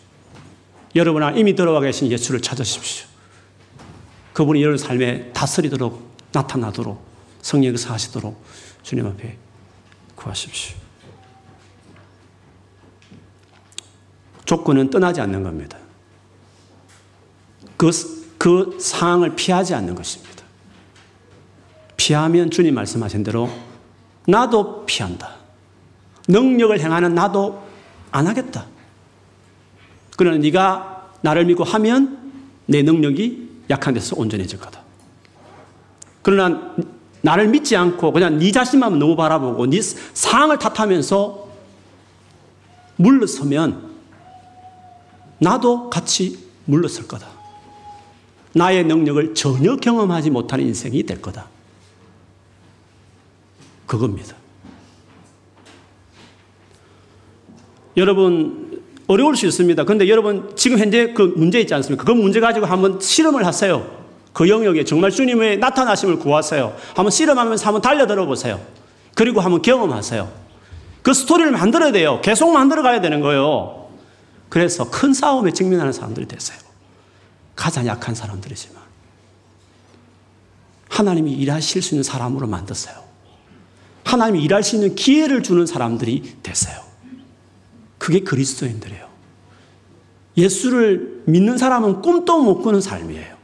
여러분 0.96 1.22
안 1.22 1.36
이미 1.36 1.54
들어와 1.54 1.80
계신 1.80 2.10
예수를 2.10 2.40
찾으십시오. 2.40 3.06
그분이 4.32 4.60
여러분 4.62 4.78
삶에 4.78 5.32
다스리도록 5.32 6.16
나타나도록 6.32 7.04
성령 7.40 7.72
역사하시도록 7.72 8.44
주님 8.82 9.06
앞에 9.06 9.36
구하십시오. 10.16 10.76
조건은 14.44 14.90
떠나지 14.90 15.20
않는 15.20 15.42
겁니다. 15.42 15.78
그, 17.84 17.90
그 18.38 18.78
상황을 18.80 19.36
피하지 19.36 19.74
않는 19.74 19.94
것입니다. 19.94 20.42
피하면 21.98 22.50
주님 22.50 22.74
말씀하신 22.74 23.22
대로 23.22 23.50
나도 24.26 24.86
피한다. 24.86 25.34
능력을 26.28 26.80
행하는 26.80 27.14
나도 27.14 27.62
안 28.10 28.26
하겠다. 28.26 28.64
그러나 30.16 30.38
네가 30.38 31.10
나를 31.20 31.44
믿고 31.44 31.64
하면 31.64 32.32
내 32.64 32.82
능력이 32.82 33.50
약한 33.68 33.92
데서 33.92 34.16
온전해질 34.16 34.58
거다. 34.60 34.80
그러나 36.22 36.74
나를 37.20 37.48
믿지 37.48 37.76
않고 37.76 38.12
그냥 38.12 38.38
네 38.38 38.50
자신만 38.50 38.98
너무 38.98 39.14
바라보고 39.14 39.66
네 39.66 39.80
상황을 39.82 40.58
탓하면서 40.58 41.48
물러서면 42.96 43.90
나도 45.38 45.90
같이 45.90 46.38
물러설 46.64 47.06
거다. 47.06 47.33
나의 48.54 48.84
능력을 48.84 49.34
전혀 49.34 49.76
경험하지 49.76 50.30
못하는 50.30 50.66
인생이 50.66 51.02
될 51.02 51.20
거다. 51.20 51.48
그겁니다. 53.86 54.36
여러분, 57.96 58.82
어려울 59.06 59.36
수 59.36 59.46
있습니다. 59.46 59.84
근데 59.84 60.08
여러분, 60.08 60.52
지금 60.56 60.78
현재 60.78 61.12
그 61.12 61.34
문제 61.36 61.60
있지 61.60 61.74
않습니까? 61.74 62.04
그 62.04 62.12
문제 62.12 62.40
가지고 62.40 62.66
한번 62.66 62.98
실험을 63.00 63.44
하세요. 63.44 64.04
그 64.32 64.48
영역에 64.48 64.84
정말 64.84 65.10
주님의 65.10 65.58
나타나심을 65.58 66.18
구하세요. 66.18 66.74
한번 66.94 67.10
실험하면서 67.10 67.66
한번 67.66 67.82
달려들어 67.82 68.26
보세요. 68.26 68.60
그리고 69.14 69.40
한번 69.40 69.62
경험하세요. 69.62 70.44
그 71.02 71.12
스토리를 71.12 71.52
만들어야 71.52 71.92
돼요. 71.92 72.20
계속 72.22 72.50
만들어 72.50 72.82
가야 72.82 73.00
되는 73.00 73.20
거예요. 73.20 73.88
그래서 74.48 74.90
큰 74.90 75.12
싸움에 75.12 75.52
직면하는 75.52 75.92
사람들이 75.92 76.26
됐어요. 76.26 76.63
가장 77.54 77.86
약한 77.86 78.14
사람들이지만. 78.14 78.82
하나님이 80.88 81.32
일하실 81.32 81.82
수 81.82 81.94
있는 81.94 82.02
사람으로 82.02 82.46
만들었어요. 82.46 83.02
하나님이 84.04 84.42
일할 84.44 84.62
수 84.62 84.76
있는 84.76 84.94
기회를 84.94 85.42
주는 85.42 85.66
사람들이 85.66 86.36
됐어요. 86.42 86.80
그게 87.98 88.20
그리스도인들이에요. 88.20 89.08
예수를 90.36 91.22
믿는 91.26 91.58
사람은 91.58 92.02
꿈도 92.02 92.40
못 92.40 92.62
꾸는 92.62 92.80
삶이에요. 92.80 93.34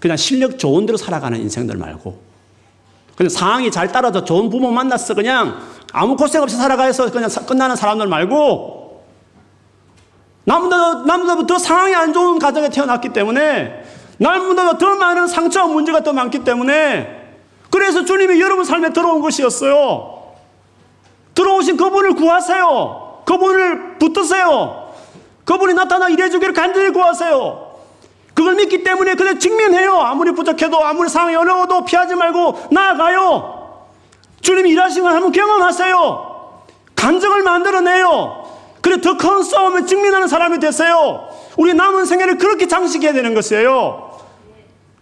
그냥 0.00 0.16
실력 0.16 0.58
좋은 0.58 0.84
대로 0.84 0.98
살아가는 0.98 1.40
인생들 1.40 1.76
말고. 1.76 2.20
그냥 3.16 3.30
상황이 3.30 3.70
잘 3.70 3.92
따라서 3.92 4.24
좋은 4.24 4.50
부모 4.50 4.70
만났어. 4.70 5.14
그냥 5.14 5.60
아무 5.92 6.16
고생 6.16 6.42
없이 6.42 6.56
살아가서 6.56 7.12
그냥 7.12 7.30
끝나는 7.30 7.76
사람들 7.76 8.08
말고. 8.08 8.81
남보다, 10.44 11.02
남보다 11.04 11.46
더 11.46 11.58
상황이 11.58 11.94
안 11.94 12.12
좋은 12.12 12.38
가정에 12.38 12.68
태어났기 12.68 13.10
때문에 13.10 13.84
남보다 14.18 14.78
더 14.78 14.96
많은 14.96 15.26
상처와 15.26 15.66
문제가 15.66 16.02
더 16.02 16.12
많기 16.12 16.40
때문에 16.40 17.22
그래서 17.70 18.04
주님이 18.04 18.40
여러분 18.40 18.64
삶에 18.64 18.92
들어온 18.92 19.20
것이었어요. 19.20 20.22
들어오신 21.34 21.76
그분을 21.76 22.14
구하세요. 22.14 23.22
그분을 23.24 23.98
붙드세요. 23.98 24.92
그분이 25.44 25.74
나타나 25.74 26.08
일해주기를 26.08 26.52
간절히 26.54 26.90
구하세요. 26.90 27.72
그걸 28.34 28.54
믿기 28.54 28.82
때문에 28.82 29.14
그냥 29.14 29.38
직면해요. 29.38 29.94
아무리 30.00 30.32
부족해도 30.32 30.82
아무리 30.84 31.08
상황이 31.08 31.34
어려워도 31.34 31.84
피하지 31.84 32.14
말고 32.14 32.68
나아가요. 32.70 33.62
주님이 34.40 34.70
일하신 34.70 35.02
걸 35.02 35.12
한번 35.12 35.32
경험하세요. 35.32 36.32
감정을 36.96 37.42
만들어내요. 37.42 38.41
그래 38.82 39.00
더 39.00 39.16
큰 39.16 39.42
싸움에 39.42 39.86
직면하는 39.86 40.28
사람이 40.28 40.58
되세요. 40.58 41.28
우리 41.56 41.72
남은 41.72 42.04
생애를 42.04 42.36
그렇게 42.36 42.66
장식해야 42.68 43.12
되는 43.12 43.34
것이에요. 43.34 44.20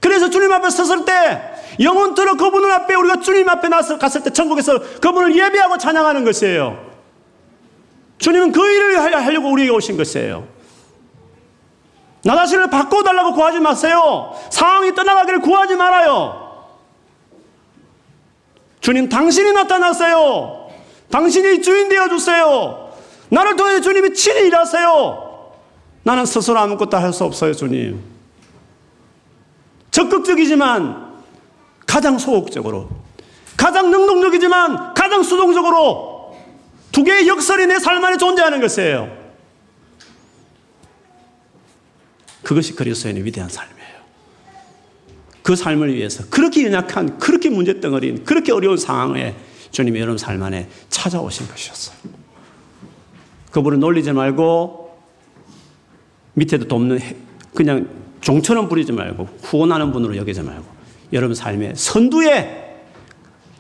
그래서 0.01 0.31
주님 0.31 0.53
앞에 0.53 0.71
섰을 0.71 1.05
때 1.05 1.43
영혼들어 1.81 2.35
그분을 2.35 2.71
앞에 2.73 2.95
우리가 2.95 3.21
주님 3.21 3.49
앞에 3.49 3.69
나서 3.69 3.99
갔을 3.99 4.23
때 4.23 4.31
천국에서 4.31 4.79
그분을 5.01 5.37
예배하고 5.37 5.79
찬양하는 5.79 6.25
것이에요. 6.25 6.91
주님은 8.19 8.53
그 8.53 8.61
일을 8.67 8.99
하려고 8.99 9.51
우리에게 9.51 9.73
오신 9.73 9.97
것이에요. 9.97 10.47
나 12.23 12.37
자신을 12.37 12.69
바꿔달라고 12.69 13.33
구하지 13.33 13.61
마세요. 13.61 14.35
상황이 14.51 14.95
떠나가기를 14.95 15.41
구하지 15.41 15.77
말아요. 15.77 16.67
주님, 18.81 19.09
당신이 19.09 19.53
나타나세요. 19.53 20.69
당신이 21.11 21.63
주인 21.63 21.89
되어주세요. 21.89 22.90
나를 23.31 23.57
통해 23.57 23.81
주님이 23.81 24.15
친히 24.15 24.47
일하세요. 24.49 25.29
나는 26.03 26.27
스스로 26.27 26.59
아무것도 26.59 26.97
할 26.97 27.13
수 27.13 27.25
없어요, 27.25 27.55
주님. 27.55 28.01
적극적이지만 29.91 31.11
가장 31.87 32.19
소극적으로, 32.19 32.89
가장 33.57 33.91
능동적이지만 33.91 34.95
가장 34.95 35.23
수동적으로 35.23 36.37
두 36.93 37.05
개의 37.05 37.29
역설이 37.29 37.67
내 37.67 37.79
삶 37.79 38.03
안에 38.05 38.17
존재하는 38.17 38.61
것이에요. 38.61 39.19
그것이 42.43 42.75
그리스도인의 42.75 43.25
위대한 43.25 43.49
삶이에요. 43.51 44.01
그 45.43 45.57
삶을 45.57 45.95
위해서 45.95 46.25
그렇게 46.31 46.65
연약한, 46.67 47.19
그렇게 47.19 47.51
문제덩어리인, 47.51 48.25
그렇게 48.25 48.53
어려운 48.53 48.77
상황에 48.77 49.35
주님이 49.71 50.01
여러분 50.01 50.19
삶 50.19 50.43
안에 50.43 50.69
찾아오신 50.89 51.49
것이었어요. 51.49 51.97
그분을 53.51 53.79
놀리지 53.79 54.13
말고 54.13 54.99
밑에도 56.35 56.69
돕는 56.69 57.01
그냥 57.55 57.89
종처럼 58.21 58.69
부리지 58.69 58.93
말고 58.93 59.29
후원하는 59.43 59.93
분으로 59.93 60.17
여기지 60.17 60.43
말고 60.43 60.65
여러분 61.13 61.35
삶의 61.35 61.75
선두에 61.77 62.77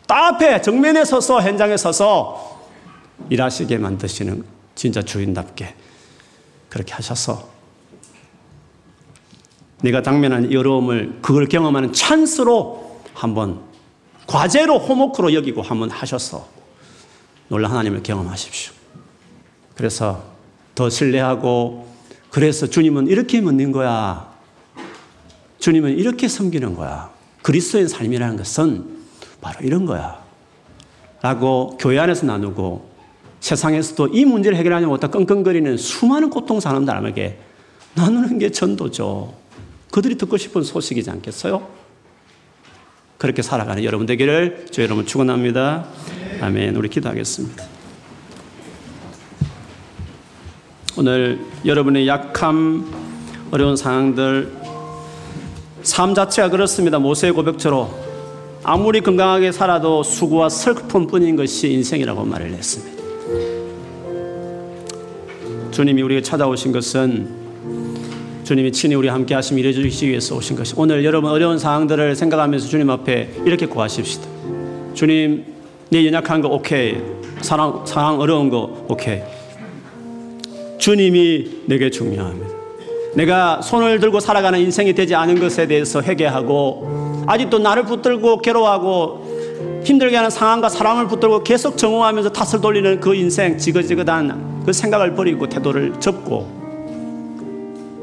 딱 0.06 0.34
앞에 0.34 0.60
정면에 0.60 1.04
서서 1.04 1.40
현장에 1.40 1.76
서서 1.76 2.60
일하시게 3.28 3.78
만드시는 3.78 4.44
진짜 4.74 5.02
주인답게 5.02 5.74
그렇게 6.68 6.94
하셔서 6.94 7.48
내가 9.82 10.02
당면한 10.02 10.46
어려움을 10.46 11.18
그걸 11.22 11.46
경험하는 11.46 11.92
찬스로 11.92 13.00
한번 13.14 13.60
과제로 14.26 14.78
호목으로 14.78 15.34
여기고 15.34 15.62
한번 15.62 15.90
하셔서 15.90 16.48
놀라 17.48 17.68
하나님을 17.70 18.02
경험하십시오. 18.02 18.79
그래서 19.80 20.22
더 20.74 20.90
신뢰하고 20.90 21.88
그래서 22.28 22.66
주님은 22.66 23.06
이렇게 23.06 23.40
묻는 23.40 23.72
거야. 23.72 24.30
주님은 25.58 25.96
이렇게 25.96 26.28
섬기는 26.28 26.74
거야. 26.74 27.10
그리스도의 27.40 27.88
삶이라는 27.88 28.36
것은 28.36 28.84
바로 29.40 29.58
이런 29.62 29.86
거야. 29.86 30.22
라고 31.22 31.78
교회 31.78 31.98
안에서 31.98 32.26
나누고 32.26 32.90
세상에서도 33.40 34.08
이 34.08 34.26
문제를 34.26 34.58
해결하지 34.58 34.84
못하 34.84 35.08
끙끙거리는 35.08 35.78
수많은 35.78 36.28
고통 36.28 36.60
사람들에게 36.60 37.38
나누는 37.94 38.38
게 38.38 38.50
전도죠. 38.50 39.32
그들이 39.90 40.18
듣고 40.18 40.36
싶은 40.36 40.62
소식이지 40.62 41.08
않겠어요? 41.08 41.66
그렇게 43.16 43.40
살아가는 43.40 43.82
여러분 43.82 44.04
되기를 44.04 44.66
저 44.72 44.82
여러분 44.82 45.06
축원합니다. 45.06 45.86
아멘. 46.42 46.76
우리 46.76 46.90
기도하겠습니다. 46.90 47.79
오늘 50.96 51.38
여러분의 51.64 52.08
약함, 52.08 52.84
어려운 53.52 53.76
상황들, 53.76 54.52
삶 55.82 56.14
자체가 56.14 56.50
그렇습니다. 56.50 56.98
모세의 56.98 57.32
고백처럼 57.32 57.90
아무리 58.64 59.00
건강하게 59.00 59.52
살아도 59.52 60.02
수고와 60.02 60.48
슬픔 60.48 61.06
뿐인 61.06 61.36
것이 61.36 61.72
인생이라고 61.72 62.24
말을 62.24 62.52
했습니다. 62.52 63.00
주님이 65.70 66.02
우리에게 66.02 66.22
찾아오신 66.22 66.72
것은 66.72 67.40
주님이 68.44 68.72
친히 68.72 68.96
우리 68.96 69.06
함께 69.06 69.34
하심 69.34 69.58
일해 69.60 69.72
주시기 69.72 70.08
위해서 70.10 70.36
오신 70.36 70.56
것이 70.56 70.74
오늘 70.76 71.04
여러분 71.04 71.30
어려운 71.30 71.58
상황들을 71.58 72.16
생각하면서 72.16 72.66
주님 72.66 72.90
앞에 72.90 73.42
이렇게 73.46 73.64
구하십시다. 73.66 74.26
주님 74.94 75.44
내 75.88 76.04
연약한 76.04 76.40
거 76.40 76.48
오케이 76.48 76.96
사랑 77.40 77.84
상황 77.86 78.18
어려운 78.20 78.50
거 78.50 78.84
오케이 78.88 79.22
주님이 80.80 81.62
내게 81.66 81.90
중요합니다. 81.90 82.48
내가 83.14 83.60
손을 83.60 84.00
들고 84.00 84.18
살아가는 84.20 84.58
인생이 84.58 84.94
되지 84.94 85.14
않은 85.14 85.38
것에 85.38 85.66
대해서 85.66 86.00
회개하고 86.00 87.24
아직도 87.26 87.58
나를 87.58 87.84
붙들고 87.84 88.40
괴로워하고 88.40 89.82
힘들게 89.84 90.16
하는 90.16 90.30
상황과 90.30 90.68
사람을 90.68 91.08
붙들고 91.08 91.44
계속 91.44 91.76
정오하면서 91.76 92.30
탓을 92.30 92.60
돌리는 92.60 93.00
그 93.00 93.14
인생 93.14 93.58
지긋지긋한 93.58 94.62
그 94.64 94.72
생각을 94.72 95.14
버리고 95.14 95.48
태도를 95.48 95.94
접고 96.00 96.60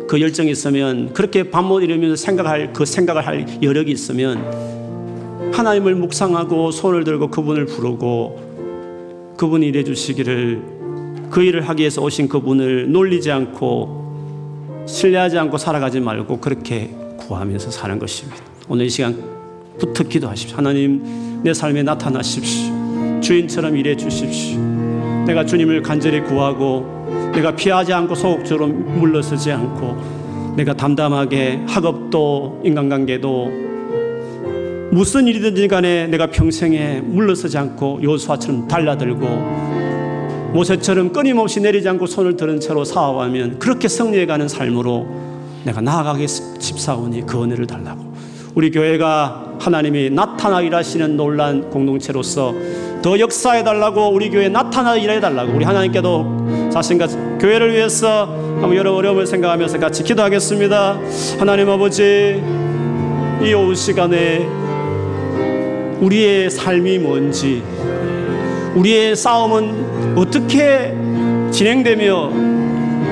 그 0.07 0.21
열정이 0.21 0.51
있으면 0.51 1.13
그렇게 1.13 1.49
밥못 1.49 1.83
이루면서 1.83 2.15
생각할 2.15 2.73
그 2.73 2.85
생각을 2.85 3.25
할 3.25 3.45
여력이 3.61 3.91
있으면 3.91 5.51
하나님을 5.53 5.95
묵상하고 5.95 6.71
손을 6.71 7.03
들고 7.03 7.29
그분을 7.29 7.65
부르고 7.65 9.35
그분이 9.37 9.67
일해 9.67 9.83
주시기를 9.83 10.76
그 11.29 11.41
일을 11.43 11.67
하기 11.67 11.81
위해서 11.81 12.01
오신 12.01 12.27
그분을 12.27 12.91
놀리지 12.91 13.31
않고 13.31 14.85
신뢰하지 14.87 15.37
않고 15.37 15.57
살아가지 15.57 15.99
말고 15.99 16.39
그렇게 16.39 16.91
구하면서 17.17 17.71
사는 17.71 17.99
것입니다. 17.99 18.41
오늘 18.69 18.85
이 18.85 18.89
시간 18.89 19.15
부터 19.79 20.03
기도하십시오. 20.03 20.57
하나님 20.57 21.41
내 21.43 21.53
삶에 21.53 21.83
나타나십시오. 21.83 23.21
주인처럼 23.21 23.75
일해 23.77 23.95
주십시오. 23.95 24.59
내가 25.25 25.45
주님을 25.45 25.81
간절히 25.81 26.21
구하고 26.21 27.31
내가 27.33 27.55
피하지 27.55 27.93
않고 27.93 28.15
소극적으로 28.15 28.67
물러서지 28.67 29.51
않고 29.51 30.55
내가 30.55 30.73
담담하게 30.73 31.65
학업도 31.67 32.61
인간관계도 32.63 33.67
무슨 34.91 35.27
일이든지 35.27 35.67
간에 35.67 36.07
내가 36.07 36.27
평생에 36.27 37.01
물러서지 37.01 37.57
않고 37.57 37.99
요수아처럼 38.01 38.67
달라들고 38.67 39.86
모세처럼 40.57 41.13
끊임없이 41.13 41.59
내리지 41.59 41.87
않고 41.87 42.07
손을 42.07 42.35
들은 42.35 42.59
채로 42.59 42.83
사와하면 42.83 43.59
그렇게 43.59 43.87
승리해가는 43.87 44.47
삶으로 44.47 45.07
내가 45.63 45.81
나아가게 45.81 46.25
집사오니 46.25 47.27
그 47.27 47.43
은혜를 47.43 47.67
달라고 47.67 48.11
우리 48.55 48.71
교회가 48.71 49.57
하나님이 49.59 50.09
나타나 50.09 50.61
일하시는 50.61 51.15
놀란 51.15 51.69
공동체로서 51.69 52.55
더 53.03 53.19
역사해 53.19 53.63
달라고 53.63 54.09
우리 54.09 54.31
교회 54.31 54.49
나타나 54.49 54.95
일해 54.95 55.19
달라고 55.19 55.53
우리 55.53 55.63
하나님께도 55.63 56.69
자신과 56.73 57.37
교회를 57.37 57.75
위해서 57.75 58.25
한번 58.25 58.75
여러 58.75 58.95
어려움을 58.95 59.27
생각하면서 59.27 59.77
같이 59.77 60.03
기도하겠습니다. 60.03 60.99
하나님 61.37 61.69
아버지 61.69 62.41
이 63.43 63.53
오후 63.53 63.75
시간에 63.75 64.47
우리의 66.01 66.49
삶이 66.49 66.97
뭔지 66.97 67.61
우리의 68.73 69.15
싸움은 69.15 69.96
어떻게 70.17 70.95
진행되며 71.51 72.31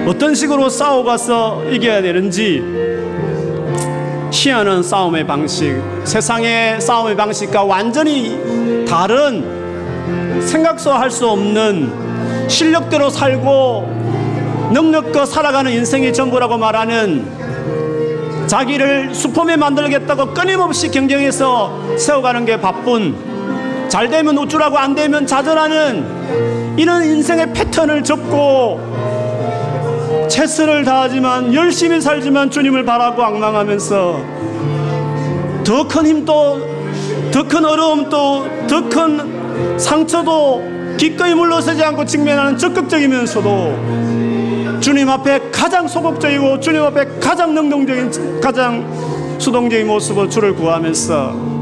어떤 0.08 0.34
식으로 0.34 0.70
싸워가서 0.70 1.66
이겨야 1.72 2.01
되는지 2.01 2.64
희한한 4.32 4.82
싸움의 4.82 5.28
방식, 5.28 5.80
세상의 6.03 6.82
싸움의 6.82 7.16
방식과 7.16 7.64
완전히 7.64 8.86
다른 8.88 10.41
생각서 10.41 10.93
할 10.97 11.12
수 11.12 11.28
없는 11.30 12.49
실력대로 12.49 13.10
살고 13.12 14.72
능력과 14.74 15.26
살아가는 15.28 15.72
인생이 15.72 16.12
전부라고 16.12 16.58
말하는 16.58 17.26
자기를 18.47 19.14
슈퍼맨 19.14 19.60
만들겠다고 19.60 20.34
끊임없이 20.34 20.89
경쟁해서 20.89 21.97
세워가는 21.97 22.45
게 22.45 22.60
바쁜 22.60 23.16
잘 23.89 24.10
되면 24.10 24.38
우쭐하고 24.38 24.78
안 24.78 24.95
되면 24.95 25.26
좌절하는 25.28 26.64
이런 26.78 27.04
인생의 27.04 27.54
패턴을 27.54 28.04
접고 28.04 28.80
최선을 30.30 30.84
다하지만 30.84 31.54
열심히 31.54 32.02
살지만 32.02 32.50
주님을 32.52 32.84
바라고 32.86 33.24
악망하면서 33.24 34.20
더 35.64 35.88
큰 35.88 36.06
힘도 36.06 36.60
더 37.32 37.44
큰 37.44 37.64
어려움도 37.66 38.68
더 38.68 38.90
큰 38.90 39.78
상처도 39.80 40.62
기꺼이 40.98 41.34
물러서지 41.34 41.82
않고 41.84 42.06
직면하는 42.06 42.58
적극적이면서도 42.58 44.80
주님 44.82 45.10
앞에 45.10 45.50
가장 45.52 45.88
소극적이고 45.88 46.60
주님 46.60 46.84
앞에 46.84 47.06
가장 47.20 47.54
능동적인 47.56 48.40
가장 48.42 48.86
수동적인 49.40 49.88
모습으로 49.88 50.30
주를 50.30 50.54
구하면서 50.56 51.56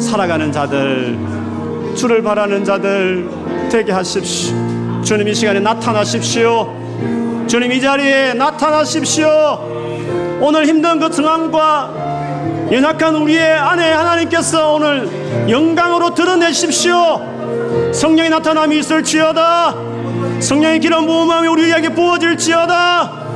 살아가는 0.00 0.52
자들 0.52 1.18
주를 1.94 2.22
바라는 2.22 2.64
자들 2.64 3.28
되게 3.70 3.92
하십시오. 3.92 4.54
주님 5.04 5.28
이 5.28 5.34
시간에 5.34 5.60
나타나십시오. 5.60 6.74
주님 7.46 7.72
이 7.72 7.80
자리에 7.80 8.34
나타나십시오. 8.34 9.28
오늘 10.40 10.66
힘든 10.66 10.98
그 10.98 11.12
상황과 11.12 12.68
연약한 12.72 13.14
우리의 13.14 13.54
아내 13.54 13.90
하나님께서 13.92 14.74
오늘 14.74 15.08
영광으로 15.48 16.14
드러내십시오. 16.14 17.92
성령의 17.92 18.30
나타남이 18.30 18.78
있을지어다. 18.78 19.74
성령의 20.40 20.80
기름 20.80 21.06
부음함이 21.06 21.48
우리에게 21.48 21.90
부어질지어다. 21.90 23.26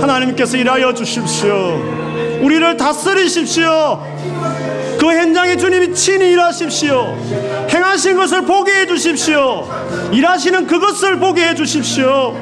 하나님께서 0.00 0.56
일하여 0.56 0.94
주십시오. 0.94 1.98
우리를 2.40 2.76
다스리십시오. 2.76 4.02
그 4.98 5.06
현장에 5.06 5.56
주님이 5.56 5.94
친히 5.94 6.32
일하십시오. 6.32 7.16
행하신 7.88 8.16
것을 8.16 8.42
보게 8.42 8.72
해 8.72 8.86
주십시오. 8.86 9.66
일하시는 10.12 10.66
그것을 10.66 11.18
보게 11.18 11.48
해 11.48 11.54
주십시오. 11.54 12.36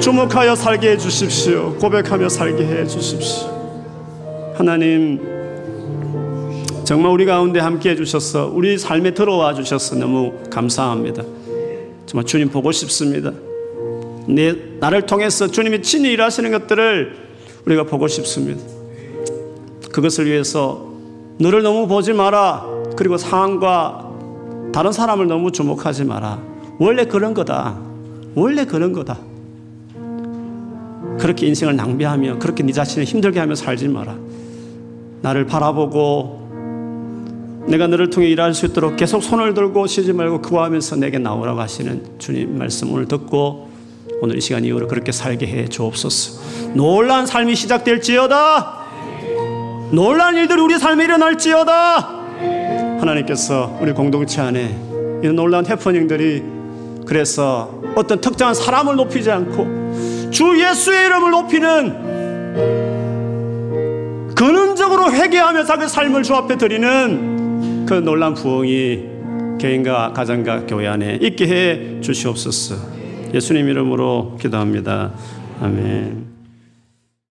주목하여 0.00 0.56
살게 0.56 0.90
해 0.90 0.98
주십시오. 0.98 1.74
고백하며 1.76 2.28
살게 2.28 2.64
해 2.64 2.86
주십시오. 2.86 3.48
하나님, 4.56 5.20
정말 6.84 7.12
우리 7.12 7.24
가운데 7.24 7.60
함께 7.60 7.90
해 7.90 7.96
주셔서 7.96 8.50
우리 8.52 8.76
삶에 8.76 9.14
들어와 9.14 9.54
주셔서 9.54 9.94
너무 9.94 10.34
감사합니다. 10.50 11.22
정말 12.06 12.26
주님 12.26 12.48
보고 12.50 12.72
싶습니다. 12.72 13.32
내, 14.26 14.54
나를 14.80 15.06
통해서 15.06 15.46
주님이 15.46 15.82
친히 15.82 16.10
일하시는 16.12 16.50
것들을 16.50 17.16
우리가 17.66 17.84
보고 17.84 18.08
싶습니다. 18.08 18.60
그것을 19.92 20.26
위해서 20.26 20.92
너를 21.38 21.62
너무 21.62 21.86
보지 21.86 22.12
마라. 22.12 22.66
그리고 22.96 23.16
상황과 23.16 24.03
다른 24.74 24.90
사람을 24.90 25.28
너무 25.28 25.52
주목하지 25.52 26.02
마라. 26.02 26.42
원래 26.80 27.04
그런 27.04 27.32
거다. 27.32 27.78
원래 28.34 28.64
그런 28.64 28.92
거다. 28.92 29.18
그렇게 31.20 31.46
인생을 31.46 31.76
낭비하며 31.76 32.40
그렇게 32.40 32.64
네 32.64 32.72
자신을 32.72 33.04
힘들게 33.04 33.38
하며 33.38 33.54
살지 33.54 33.86
마라. 33.86 34.16
나를 35.22 35.46
바라보고 35.46 36.42
내가 37.68 37.86
너를 37.86 38.10
통해 38.10 38.28
일할 38.28 38.52
수 38.52 38.66
있도록 38.66 38.96
계속 38.96 39.22
손을 39.22 39.54
들고 39.54 39.86
쉬지 39.86 40.12
말고 40.12 40.42
구하면서 40.42 40.96
내게 40.96 41.18
나오라고 41.18 41.60
하시는 41.60 42.02
주님 42.18 42.58
말씀 42.58 42.92
오늘 42.92 43.06
듣고 43.06 43.70
오늘 44.22 44.38
이 44.38 44.40
시간 44.40 44.64
이후로 44.64 44.88
그렇게 44.88 45.12
살게 45.12 45.46
해 45.46 45.68
주옵소서. 45.68 46.72
놀란 46.74 47.26
삶이 47.26 47.54
시작될지어다. 47.54 48.86
놀란 49.92 50.34
일들이 50.34 50.60
우리 50.60 50.80
삶에 50.80 51.04
일어날지어다. 51.04 52.23
하나님께서 53.04 53.78
우리 53.80 53.92
공동체 53.92 54.40
안에 54.40 55.20
이런 55.22 55.36
놀라운 55.36 55.66
해퍼닝들이 55.66 56.42
그래서 57.06 57.82
어떤 57.94 58.20
특정한 58.20 58.54
사람을 58.54 58.96
높이지 58.96 59.30
않고 59.30 60.30
주 60.30 60.58
예수의 60.60 61.06
이름을 61.06 61.30
높이는 61.30 62.14
근원적으로 64.34 65.12
회개하며 65.12 65.64
자기 65.64 65.86
삶을 65.86 66.22
주 66.22 66.34
앞에 66.34 66.56
드리는 66.56 67.86
그 67.86 67.94
놀란 67.94 68.34
부흥이 68.34 69.14
개인과 69.60 70.12
가정과 70.12 70.66
교회 70.66 70.88
안에 70.88 71.18
있게 71.22 71.46
해 71.46 72.00
주시옵소서. 72.00 72.74
예수님 73.32 73.68
이름으로 73.68 74.36
기도합니다. 74.40 75.12
아멘. 75.60 76.33